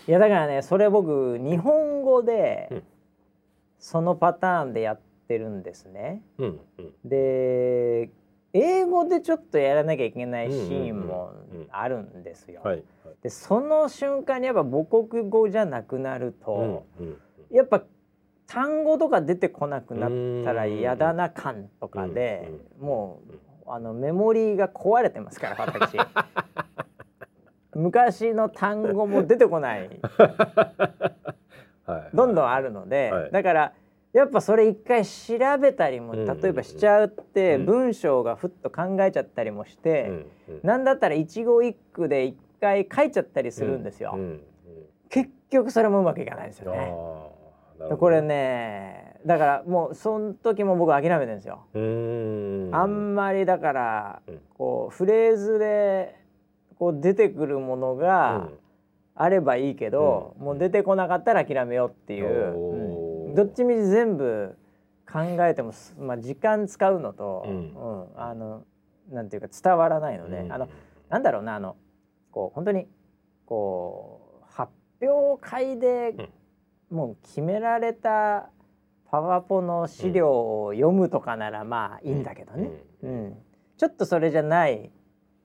[0.06, 2.82] いやだからねそれ僕日本語でうん。
[3.78, 6.22] そのパターンでやってるんですね。
[6.38, 6.92] うんうん。
[7.04, 8.10] で
[8.52, 11.32] 英語でちょっとやらなきゃいけないシーンも
[11.70, 12.62] あるんですよ。
[13.22, 16.86] でその瞬間にやっぱ母国語じゃなくなると、
[17.50, 17.82] やっぱ
[18.46, 23.20] 単語とか出てこなくなったら嫌だな感とかで、も
[23.66, 25.98] うあのメモリーが壊れてますから私
[27.78, 29.88] 昔の単語も出てこない。
[31.86, 32.16] はい。
[32.16, 33.30] どんどんあるので、はい。
[33.30, 33.72] だから
[34.12, 36.40] やっぱそれ一回調べたりもうんうんうん。
[36.40, 37.66] 例えばしちゃうって、うん。
[37.66, 40.60] 文章がふっと考えちゃったりもして、うんうん。
[40.64, 44.12] なんだったら一語一句で一回書いちゃったりするんですよ。
[44.14, 44.40] うんうん
[45.10, 46.78] 結局それもうまくいかないんですよね。
[46.78, 47.30] あーなる
[47.84, 47.96] ほど。
[47.96, 51.64] これねだからもうその時も僕諦めてるんですよ。
[51.78, 52.74] ん。
[52.74, 54.40] あんまりだからうん。
[54.52, 56.14] こうフレーズで
[56.78, 58.48] こう出てくるものが
[59.14, 60.44] あればいいけど、うん。
[60.44, 64.56] もう出てこなかったら諦めようっていう、どっちみち全部
[65.10, 67.74] 考えてもす、まあ、時間使うのと、うん。
[67.74, 68.20] うん。
[68.20, 68.64] あの
[69.10, 70.52] なんていうか伝わらないので、うん。
[70.52, 70.68] あの
[71.08, 71.76] なんだろうなあの
[72.30, 72.86] こう本当に
[73.44, 74.72] こう発
[75.02, 76.30] 表会で
[76.90, 78.50] もう決められた
[79.10, 82.70] パワポの資料を読むとかならまあいいんだけどね、
[83.02, 83.36] うん。
[83.76, 84.92] ちょっとそれじゃない、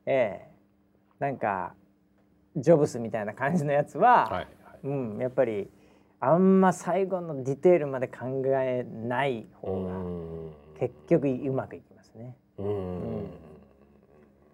[0.05, 0.52] ええ
[1.23, 1.73] なんか
[2.57, 4.47] ジョブスみたいな感じのやつは、はいはい。
[4.83, 5.69] うん、やっぱり
[6.19, 12.35] あんま最後のディテールまで考えない方が結局うまくいきますね。
[12.57, 12.65] うん。
[12.65, 13.27] うん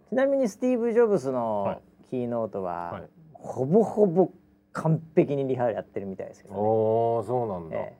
[0.09, 3.03] ちなみにスティーブ・ジョブスはのキーノートは、はい。
[3.33, 4.31] ほぼほぼ
[4.73, 6.59] 完璧にリハやってるみたいですけどね。
[6.59, 7.77] おーそうなんだ。
[7.77, 7.97] え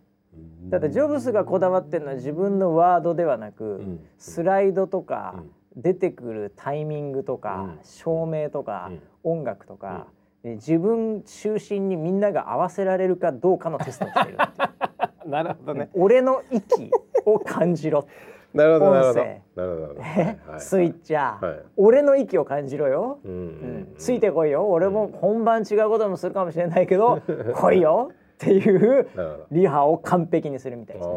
[0.68, 0.70] え。
[0.70, 4.00] ただジョブスがこだわってるのは自分のワードではなく、うん。
[4.20, 7.80] スライドとか、うん出てくるタイミングとか、うん。
[7.84, 9.02] 照明とか、うん。
[9.24, 10.08] 音楽とか、
[10.44, 14.52] で自分中心にみんなが合わせられるかどうかのテストをしてるっ
[15.24, 15.90] て なるほどね。
[15.94, 16.90] 俺の息
[17.26, 18.06] を感じろ、
[18.54, 19.20] なるほどなるほど。
[19.20, 20.02] なるほど。
[20.02, 21.60] はいはいスイッチャー、はい。
[21.78, 23.44] 俺の息を感じろよ、うんううん。
[23.82, 23.94] ん。
[23.98, 24.70] ついてこいよ。
[24.70, 27.22] 俺も本番違うこともするかもしれないけど
[27.54, 28.12] 来いよ。
[28.12, 29.08] っていう
[29.52, 31.14] リハを完璧にするみたいですね。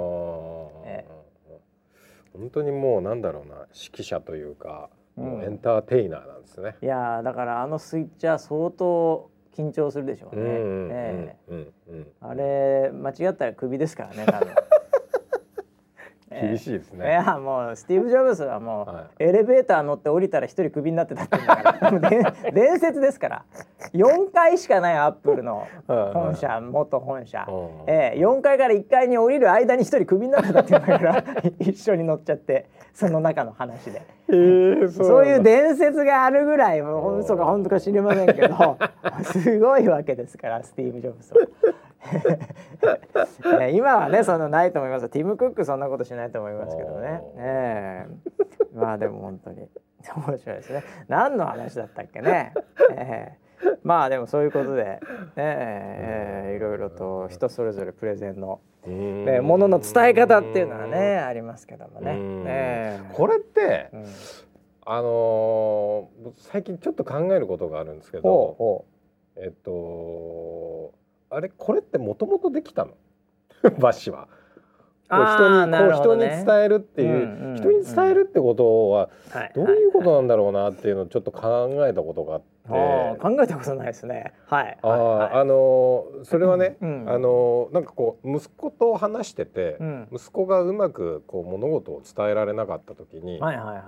[2.35, 6.75] 本当にもうなんだろうな指揮者というか、うんもうエンターテイナーなんですね。
[6.81, 11.37] いやーだからあのスイッチは相当緊張するでしょうね。
[12.23, 14.55] あれ間違ったらクビですからね多分。
[16.41, 17.11] 厳しいですいね。
[17.11, 21.39] やもうスティーブ・ジョブズはもう、はエレベーター乗って降りたら一人クビになってたって
[21.81, 23.45] 言う伝 伝説ですから。
[23.93, 31.25] 4階しかないアップルの本社元本社、うんええ4階から1階に降りる間に一人クビになってたって言うんだから
[31.59, 34.03] 一緒に乗っちゃってその中の話で。
[34.29, 38.79] えー、そういうで伝説があるぐらいもう嘘か本当か知りませんけど
[39.25, 41.47] すごいわけですからスティーブ・ジョブズは。
[43.61, 45.09] え 今はねそのないと思います。
[45.09, 47.21] ティム・クックそんなことしないと思いますけどね。
[47.23, 47.41] おー。
[47.41, 48.77] ええ。
[48.77, 49.69] まあでも本当に。
[50.17, 50.83] 面白いですね。
[51.07, 52.53] 何の話だったっけね。
[52.97, 53.79] ええ。
[53.85, 55.01] まあでもそういうことで、ね
[55.37, 62.13] ええいろいろと人それぞれプレゼンの、ね、ものの伝え方っていうのはねありますけどもね。
[62.13, 62.45] うん。
[62.47, 63.15] ええ。
[63.15, 64.05] これって、うん。
[64.85, 68.85] あのー最近ちょっと考えることがあるんですけどほ
[69.37, 70.93] えっと
[71.33, 72.93] あれこれってもともとできたの？
[73.81, 74.29] バシは。
[75.15, 79.11] 人にね人に伝えるっていう、うんうん人に伝えるってことは
[79.55, 83.19] どういうことなんだろうなっていうのをちょっと考えたことがあって。
[83.21, 84.33] 考えたことないですね。
[84.47, 84.79] はい。
[84.81, 93.85] あー、はいあのーそれはね、うんあのーなんかこう息子と話してて、うん息子がうまくこう物事を伝えられなかった時に、はいはいはい。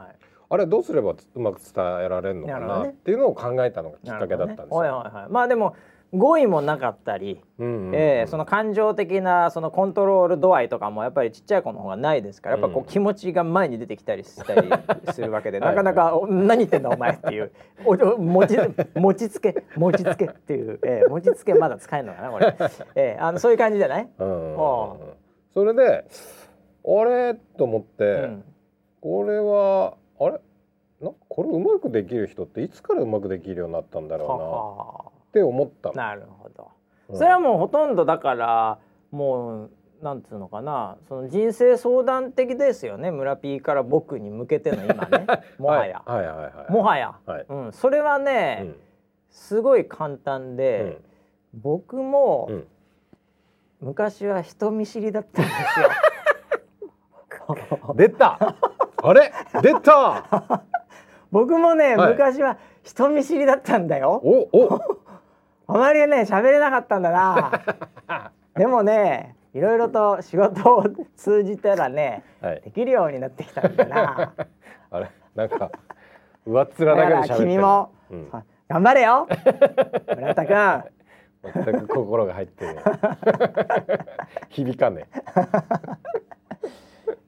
[0.51, 1.73] あれどうすればうまく伝
[2.05, 4.77] えられるのかなっていうのを考えたのがきっかけだったんですよ。
[4.77, 5.27] はいはいはい。
[5.31, 5.75] まあでも
[6.13, 14.69] 語彙もなかったり、えーその感情的なそのコントロール度合いとかもやっぱりちっちゃい子の方がないですからやっぱこう気持ちが前に出てきたりしたり
[15.13, 15.75] するわけではい。
[15.75, 17.53] なかなかお何言ってんだお前っていう
[17.85, 18.57] おお餅
[18.95, 22.55] 餅つけ餅つけっていう、えー、餅つけまだ使えるのかなこれ、
[22.95, 24.09] えー、あのそういう感じじゃない、
[25.53, 26.05] それで
[26.87, 28.45] あれと思って、うん。
[29.01, 30.41] これはあれ？
[31.01, 34.35] なこれうまくできる人っていつからうまくできるようになったんだろうな。
[34.35, 35.04] は
[35.35, 36.71] って思ったなるほど。
[37.09, 37.19] うん。
[37.19, 38.79] それはもうほとんどだから
[39.11, 39.71] もう
[40.01, 40.97] なんつうのかな。
[41.09, 43.11] その人生相談的ですよね。
[43.11, 45.27] 村 P から僕に向けての今ね。
[45.59, 46.37] もはや、はい、はい。
[46.37, 46.45] はい。
[46.55, 46.73] はい。
[46.73, 47.47] もはや、はい。
[47.49, 48.81] うん、それはね、うん。
[49.31, 51.01] すごい簡単で、
[51.53, 52.67] 僕も、うん。
[53.81, 55.89] 昔は人見知りだったんですよ。
[57.89, 58.39] う ん出た。
[59.03, 59.33] あれ？
[59.63, 60.63] 出た。
[61.33, 62.13] 僕もね、はい。
[62.13, 64.21] 昔は人見知りだったんだよ。
[64.23, 64.81] おお
[65.67, 67.63] あまりね喋れなかったんだな。
[68.57, 70.85] でもねいろいろと仕事を
[71.17, 74.33] 通じたらねはいできるようになってきたんだな。
[74.91, 75.71] あれなんか
[76.47, 79.29] 上っ面だけで喋君も、うんあ頑張れよ
[80.17, 80.85] 村田君。
[81.53, 82.83] 全く心が入ってね
[84.49, 85.07] 響かね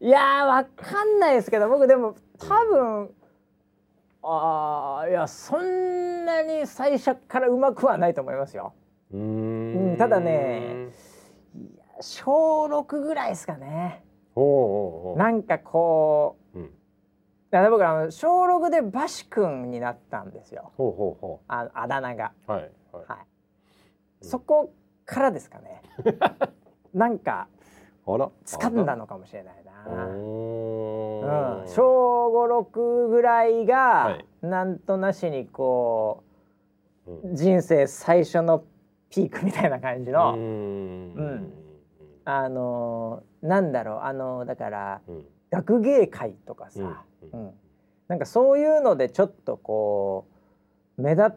[0.01, 3.11] いやーわかんないですけど僕でも多分
[4.29, 8.75] あーいやそんなに最初からうまくはないと思いますよ。
[9.13, 9.97] うん。
[9.99, 10.89] ただね
[11.55, 14.05] いや小6ぐらいですかね。
[14.35, 15.19] おうおうおう。
[15.19, 16.71] なんかこううん。
[17.51, 20.73] だ僕あの小6でバシ君になったんですよ。
[20.77, 22.33] ほうほうほああだ名が。
[22.49, 23.05] うはいはい。
[23.07, 23.19] はい、
[24.23, 24.29] うん。
[24.29, 24.73] そこ
[25.05, 25.83] からですかね。
[26.93, 27.49] なんか
[28.07, 29.65] あら掴んだのかもしれない
[29.95, 30.07] な。
[30.07, 30.09] う
[31.63, 34.25] うん、小五六ぐらいが、はい。
[34.47, 36.23] なんとなしにこ
[37.07, 38.65] う人生最初の
[39.11, 41.15] ピークみたいな感じの、うーん。
[41.15, 41.53] うん。
[42.25, 45.25] あのーなんだろうあのーだからうん。
[45.51, 47.47] 学芸会とかさ、ううん。
[47.47, 47.55] ん。
[48.09, 50.27] なんかそういうのでちょっとこ
[50.99, 51.33] う目立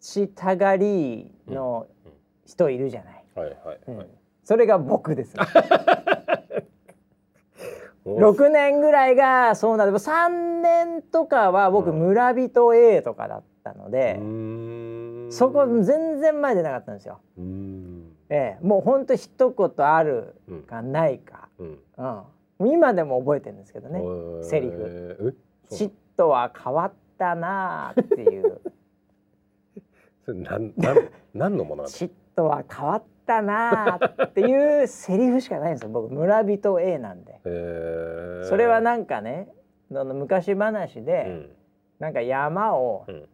[0.00, 2.12] ちたがりのうん。
[2.46, 3.24] 人いるじゃない。
[3.34, 3.96] はいはいうん。
[3.98, 4.06] はい
[4.42, 5.42] それが僕です、ね。
[8.04, 15.32] お6年ぐらいがそうなんで3年とかは僕うん村人 A とかだったので、うーん。
[15.32, 17.20] そこ全然前出なかったんですよ。
[17.38, 18.16] うーん。
[18.30, 21.78] ええ、もうほんと一言あるうんかないか、うん。
[22.60, 24.44] うん、今でも覚えてるんですけどねえー。
[24.44, 25.36] セリフ
[25.70, 25.74] 「え？
[25.74, 28.60] 嫉妬は変わったな」っていう。
[30.24, 30.96] それなんなん
[31.34, 35.90] 何のも「の嫉妬は変わったな」っていうセリフしかないんですよ。
[35.90, 37.40] 僕村人 A なんで。
[37.44, 38.44] えー。
[38.46, 39.48] それはなんかね
[39.88, 41.50] 昔話で、うん。
[42.00, 43.28] なんか山をうん。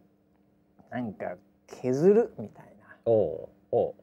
[0.91, 1.35] なんか
[1.67, 2.95] 削るみたいな。
[3.05, 3.93] おうおう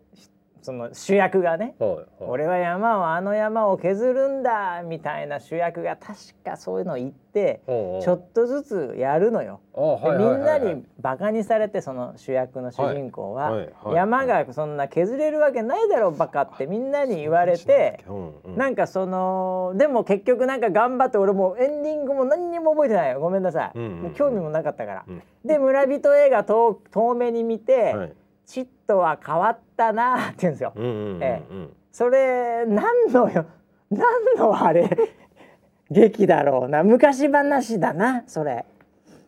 [0.64, 2.06] その主役がねはいはい。
[2.20, 9.60] 俺は山をあの山を削るんだみたいな主役が確かそういうのを言ってちょっとずつやるのよ。
[9.76, 13.94] みんなにバカにされてその主役の主人公は、はいはいはい。
[13.96, 18.02] 山がそんな削れるわけないだろバカってみんなに言われて。
[18.08, 18.56] うんうん。
[18.56, 23.20] なんかそのでも結局なんか頑張って俺もうエンディングも何にも覚えてないよ。
[23.20, 24.02] ごめんなさい、うんうんうん。
[24.04, 28.12] もう興味もなかったから、うんで村人映画遠遠目に見て、はい
[28.46, 31.22] チットは変わったなって言うんですよ、うんうんうんうん。
[31.22, 31.42] え
[31.90, 33.46] それ何のよ
[33.90, 34.02] 何
[34.36, 34.90] のあれ
[35.90, 36.82] 劇だろうな。
[36.82, 38.64] 昔話だなそれ。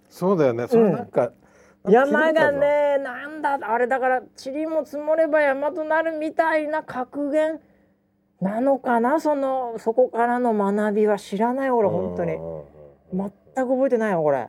[0.08, 0.66] そうだよね。
[0.66, 1.32] それなんか
[1.88, 7.60] 山がねなんだあれだから塵も積もれば山となるみたいな格言
[8.40, 9.20] なのかな？
[9.20, 12.38] そのそこからの学びは知らない俺本当に。
[13.12, 14.48] 全く覚えてないよこれ。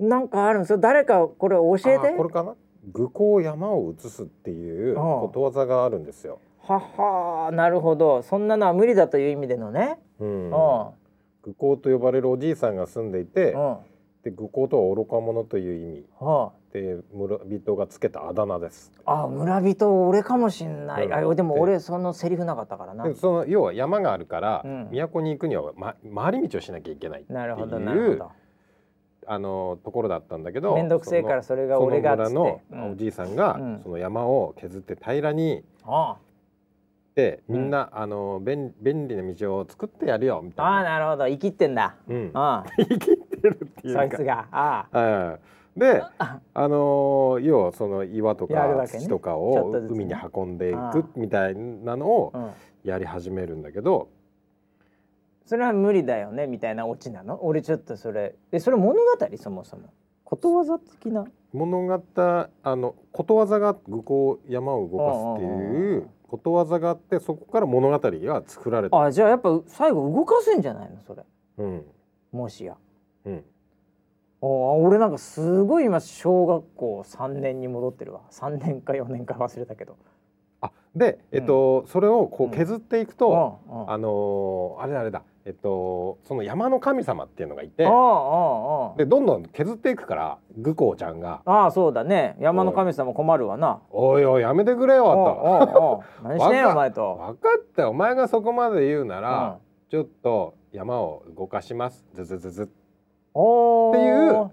[0.00, 0.78] なんかあるんですよ。
[0.78, 2.08] 誰かこれ教えて。
[2.08, 2.54] あこれかな？
[2.92, 6.38] 愚行山を移すっていうことわざがあるんですよ。
[6.62, 8.22] ははなるほど。
[8.22, 9.98] そんなのは無理だという意味でのね。
[10.18, 10.50] うん。
[11.42, 13.76] 愚行と呼ばれるおじいさんが住んでいて、うん
[14.22, 16.04] で愚行とは愚か者という意味。
[16.20, 18.92] はで村人がつけたあだ名です。
[19.06, 21.14] ああ村人俺かもしんない、うん。
[21.14, 23.04] あでも俺そのセリフなかったからな。
[23.04, 24.88] でその要は山があるから、うん。
[24.92, 28.30] 都に行くには、ま、回り道をしなきゃいけないっていなるほどなるうほど
[29.32, 32.30] あのところだったんだけどめんどくせえからそれが俺がっつって。
[32.30, 32.34] そ
[32.74, 33.80] のおじいさんが、うん。
[33.80, 36.16] その山を削って平らにあ
[37.14, 40.90] でみんな、あの便便利な道を作ってやるよみたいああな。
[40.90, 41.28] なるほど。
[41.28, 41.94] 生きってんだ。
[42.08, 43.94] うん、あ 生きてるっていう。
[43.94, 44.48] かそいつが。
[44.50, 44.98] ああ。
[44.98, 52.50] はいで、 あのー要はその岩とか土とかを海に運んでいくみたいなのをうん。
[52.82, 54.08] やり始めるんだけど、
[55.50, 57.44] それは無理だよねみたいなオチなの？
[57.44, 58.36] 俺ちょっとそれ。
[58.52, 59.00] えそれ物語？
[59.36, 59.92] そもそも。
[60.22, 61.24] ことわざ的な？
[61.52, 62.02] 物語
[62.62, 66.10] あのことわざが愚行山を動かすってうんうんうんいううん。
[66.28, 69.02] ことわざがあってそこから物語が作られた。
[69.02, 71.24] あじゃあやっぱ最後動かすんじゃないのそれ？
[71.58, 71.84] うん。
[72.30, 72.76] もしや。
[73.24, 73.44] うん、
[74.40, 78.20] お俺なんかすごい今小学校3年に戻ってるわ。
[78.30, 79.96] 3年か4年か忘れたけど。
[80.60, 83.90] あで、えっとそれをこう削っていくと、うんうん。
[83.90, 91.40] あのーあれだあれだえっとその山の神様っていうのがいてでどんどん削っていくから愚行ちゃんが。
[91.46, 92.36] ああそうだね。
[92.40, 95.04] 山の神様困るわな「おいおいやめてくれよ」
[95.72, 96.02] と。
[96.22, 97.16] 何してんよお前と。
[97.16, 99.90] 分かったよお前がそこまで言うなら、うん。
[99.90, 102.04] ちょっと山を動かします。
[102.12, 102.62] ズズズズ。
[102.64, 102.70] って
[103.98, 104.50] いう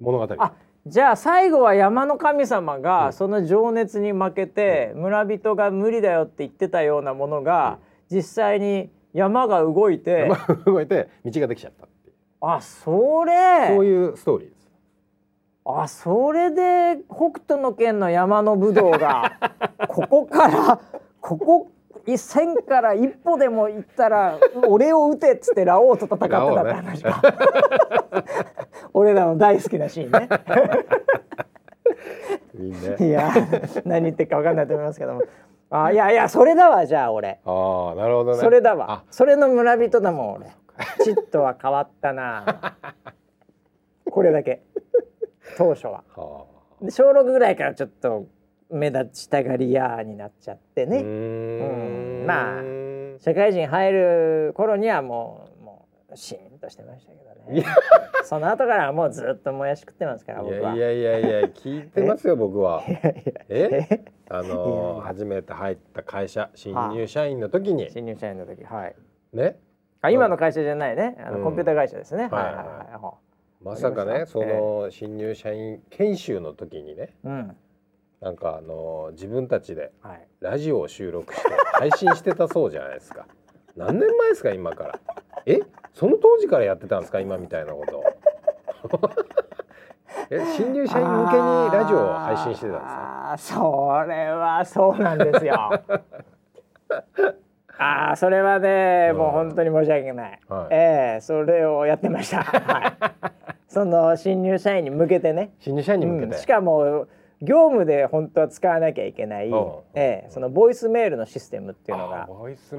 [0.00, 0.34] 物語。
[0.38, 0.52] あ
[0.86, 3.12] じゃあ最後は山の神様うがん。
[3.12, 7.78] その情熱に負けて村人が無理だよって言ってたようなものが
[8.10, 12.14] 実際に山が動いて山が動いて道ができちゃったっていう。
[12.40, 13.68] あそれ。
[13.68, 14.58] そういうストーリーです。
[15.64, 19.38] あそれで北斗の拳の山の武道が
[19.88, 20.80] ここから
[21.20, 21.70] ここ
[22.06, 27.22] 一線から一歩でも行ったら俺を撃てっつってラオウと戦ってたって話か、
[28.94, 30.28] 俺らの大好きなシーンね。
[32.58, 33.30] いいねいや
[33.84, 35.22] 何言ってるか分かんないと思いますけども
[35.70, 37.40] あいやいやそれだわじゃあ俺。
[37.44, 38.38] ああなるほどね。
[38.38, 38.92] それだわ。
[38.92, 39.04] あ。
[39.10, 40.46] それの村人だもん俺。
[41.04, 42.76] ちっとは変わったな。
[44.10, 44.62] これだけ。
[45.56, 46.04] 当初は。
[46.16, 46.46] は
[46.80, 48.28] で小6ぐらいからちょっと
[48.70, 50.98] 目立ちたがり屋になっちゃってね。
[50.98, 52.26] ーん。
[52.26, 52.62] まあ
[53.20, 56.16] 社会人入る頃にはもうもう
[56.58, 57.64] ンとしてましたけどね。
[58.24, 60.76] その後からはもうずっともやし食ってますからい僕は。
[60.76, 62.82] やいやいやいや聞いてますよ僕は。
[63.48, 64.04] え？
[64.28, 67.90] あの初めて入った会社新入社員の時に。
[67.90, 68.96] 新入社員の時はい。
[69.32, 69.58] ね？
[70.00, 71.16] あ今の会社じゃないね。
[71.24, 71.44] あのうん。
[71.44, 72.54] コンピューター会社ですね、はいはいはい。
[72.54, 73.14] はいは
[73.60, 77.56] まさかねその新入社員研修の時にねいうん。
[78.20, 80.28] なんかあのー自分たちではい。
[80.40, 83.26] ラジオを収録して配信してたそうじゃないですか
[83.78, 84.98] 何年前ですか今から。
[85.46, 85.60] え？
[85.94, 88.02] その当時からやってたんですか今みたいなこと。
[90.30, 91.40] え新入社員向けに
[91.72, 93.30] ラジオを配信してたんですか？
[93.30, 95.54] あーそれはそうなんですよ。
[97.80, 100.66] ああそれはねもう本当に申し訳ない、はい。
[100.74, 102.92] ええそれをやってました、 はい、
[103.68, 105.52] その新入社員に向けてね。
[105.60, 107.06] 新入社員に向けて、うんしかも
[107.40, 109.72] 業務で本当は使わなきゃいけない、うん。
[109.94, 112.28] ええそのボイスメールのシステムっていうのあが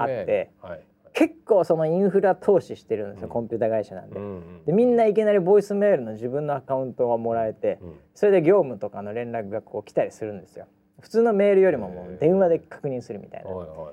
[0.00, 0.50] あって。
[0.60, 0.80] はい
[1.12, 4.16] 結構そのインフラ投資してるんですよ、うんコンピューター会社なんで。
[4.18, 10.66] うんうんでみんないきなりボイスメールの自分のアカウントがもらえて、うんそれで業務とかの連絡がこう来たりするんですよ。
[11.00, 13.50] 普通のメールよりももう電話で確認するみたいな。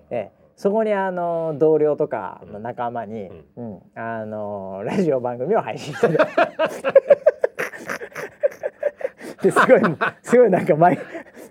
[0.10, 6.18] ええ、そこにあの同僚とかの仲間に、ううんあのラジオ番組を配信する。
[9.42, 9.82] ですごい
[10.22, 11.00] すごいなんかマイ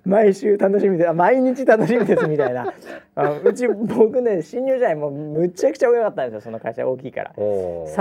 [0.05, 2.73] 毎週楽しみであ毎日楽しみですみたいな。
[3.15, 7.33] あうち僕ね新入社員もむちゃくちゃ多かったんですよその会社大きいから。
[7.37, 7.95] おー。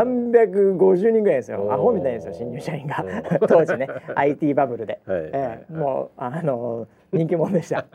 [0.78, 1.72] 350人ぐらいですよ。
[1.72, 3.04] アホみたいですよ新入社員が。
[3.48, 7.86] 当時ね IT バブルで、はいええもうあの人気者でした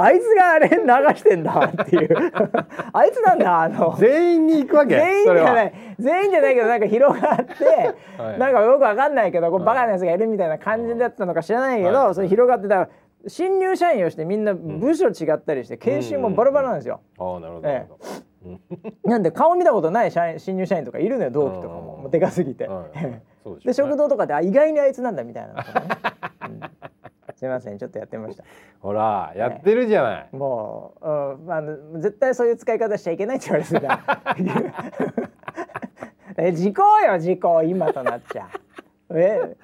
[0.00, 0.76] あいつがあれ流
[1.16, 2.08] してんだっていう。
[2.92, 3.96] あいつなんだあの。
[3.98, 4.94] 全員に行くわけ？
[4.94, 5.72] 全員じゃない。
[5.98, 8.38] 全員じゃないけどなんか広がって、はい。
[8.38, 9.66] なんかよくわかんないけどこうはい。
[9.66, 12.14] バカなやつがいるみたいな感じだったのか知らないけど、はい。
[12.14, 12.88] それ広がってた
[13.26, 17.00] 新入社員をしてみんな部署違ったりして研修もバラバラなんですよ。
[17.18, 17.98] ああなるほどなるほ
[18.44, 19.10] ど。
[19.10, 21.94] なんで顔見たことない社員新入社員とかいるのよ同期とかも。
[21.96, 22.02] うん。
[22.02, 22.68] もうでかすぎて。
[22.68, 23.20] はい
[23.64, 25.64] でしょで食堂とかであ意外にあいつなんだみたいなね、
[26.46, 26.60] うん
[27.38, 28.42] すみませんちょっとやってました。
[28.80, 31.62] ほらやってるじゃないもう、うん、まあ
[32.00, 33.98] 絶対そういう使い方しちゃいけないって言われてた。
[36.42, 38.48] え時効よ時効今となっちゃ。
[39.10, 39.56] え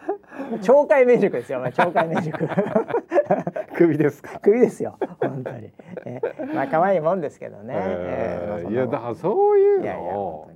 [0.62, 2.48] 懲戒免職ですよ、お前懲戒免職。
[3.76, 4.38] 首ですか？
[4.40, 5.70] 首ですよ本当に。
[6.06, 6.20] え
[6.54, 7.74] まあ可愛いもんですけどね。
[7.76, 10.50] えーいやだからそういうのを。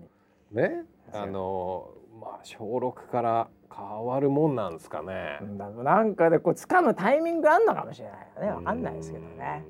[0.52, 1.88] ねあの
[2.20, 3.48] まあ小六から
[3.78, 5.38] 変わるもんなんですかね。
[5.56, 8.56] だなんかでこう掴むタイミングあんのかもしれないよね。
[8.56, 9.64] わかんないですけどね。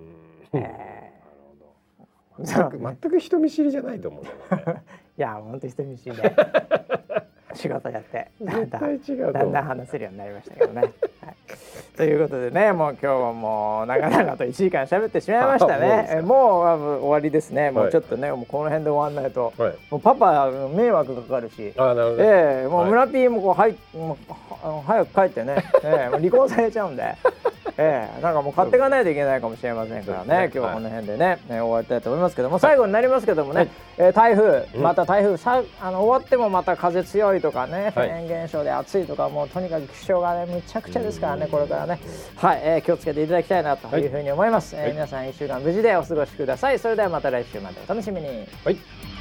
[0.52, 0.60] うん。
[0.60, 0.74] えなる
[2.36, 2.46] ほど。
[2.46, 4.30] そう全く人見知りじゃないと思うね。
[5.18, 6.34] いや本当人見知りで
[7.54, 9.00] 仕事やってだんだん
[9.32, 10.80] だんだん話せるようになりましたけどね。
[10.82, 10.92] はい、
[11.96, 15.74] ということでねもう今日はもう長々と1時間喋ってしまいました
[16.18, 17.70] あもうもう終わりですね。
[17.70, 17.88] もはい。
[17.88, 19.74] うちょっとね、もうこの辺で終わんないと、はい。
[19.90, 21.72] もうパパ迷惑かかるし。
[21.76, 22.22] あなるほど。
[22.22, 27.14] ええもうはい村 P もこうはいもう早く帰ってね、 ええもう離婚されちゃうんで、
[27.76, 30.46] ええなんかもう買っていかないといけないかもしれませんからね。
[30.46, 30.50] ね。
[30.52, 33.68] 今日はこの辺でね、ね終わりたいと思いますけども、最後になりますけどもね、はい。
[33.98, 34.66] えー台風。
[34.74, 42.00] うんまた台風さあの終わってもまた風強いとかね、フはいェーン現象で暑いとかもうとにかく気象がねむちゃくちゃですからねこれからね、
[42.36, 44.74] はい、えー気をつけていただきたいなというふうに思います。
[44.76, 46.78] えーはい皆さん一週間無事でお過ごしください。
[46.78, 48.46] それではまた来週までお楽しみに。
[48.64, 49.17] はい。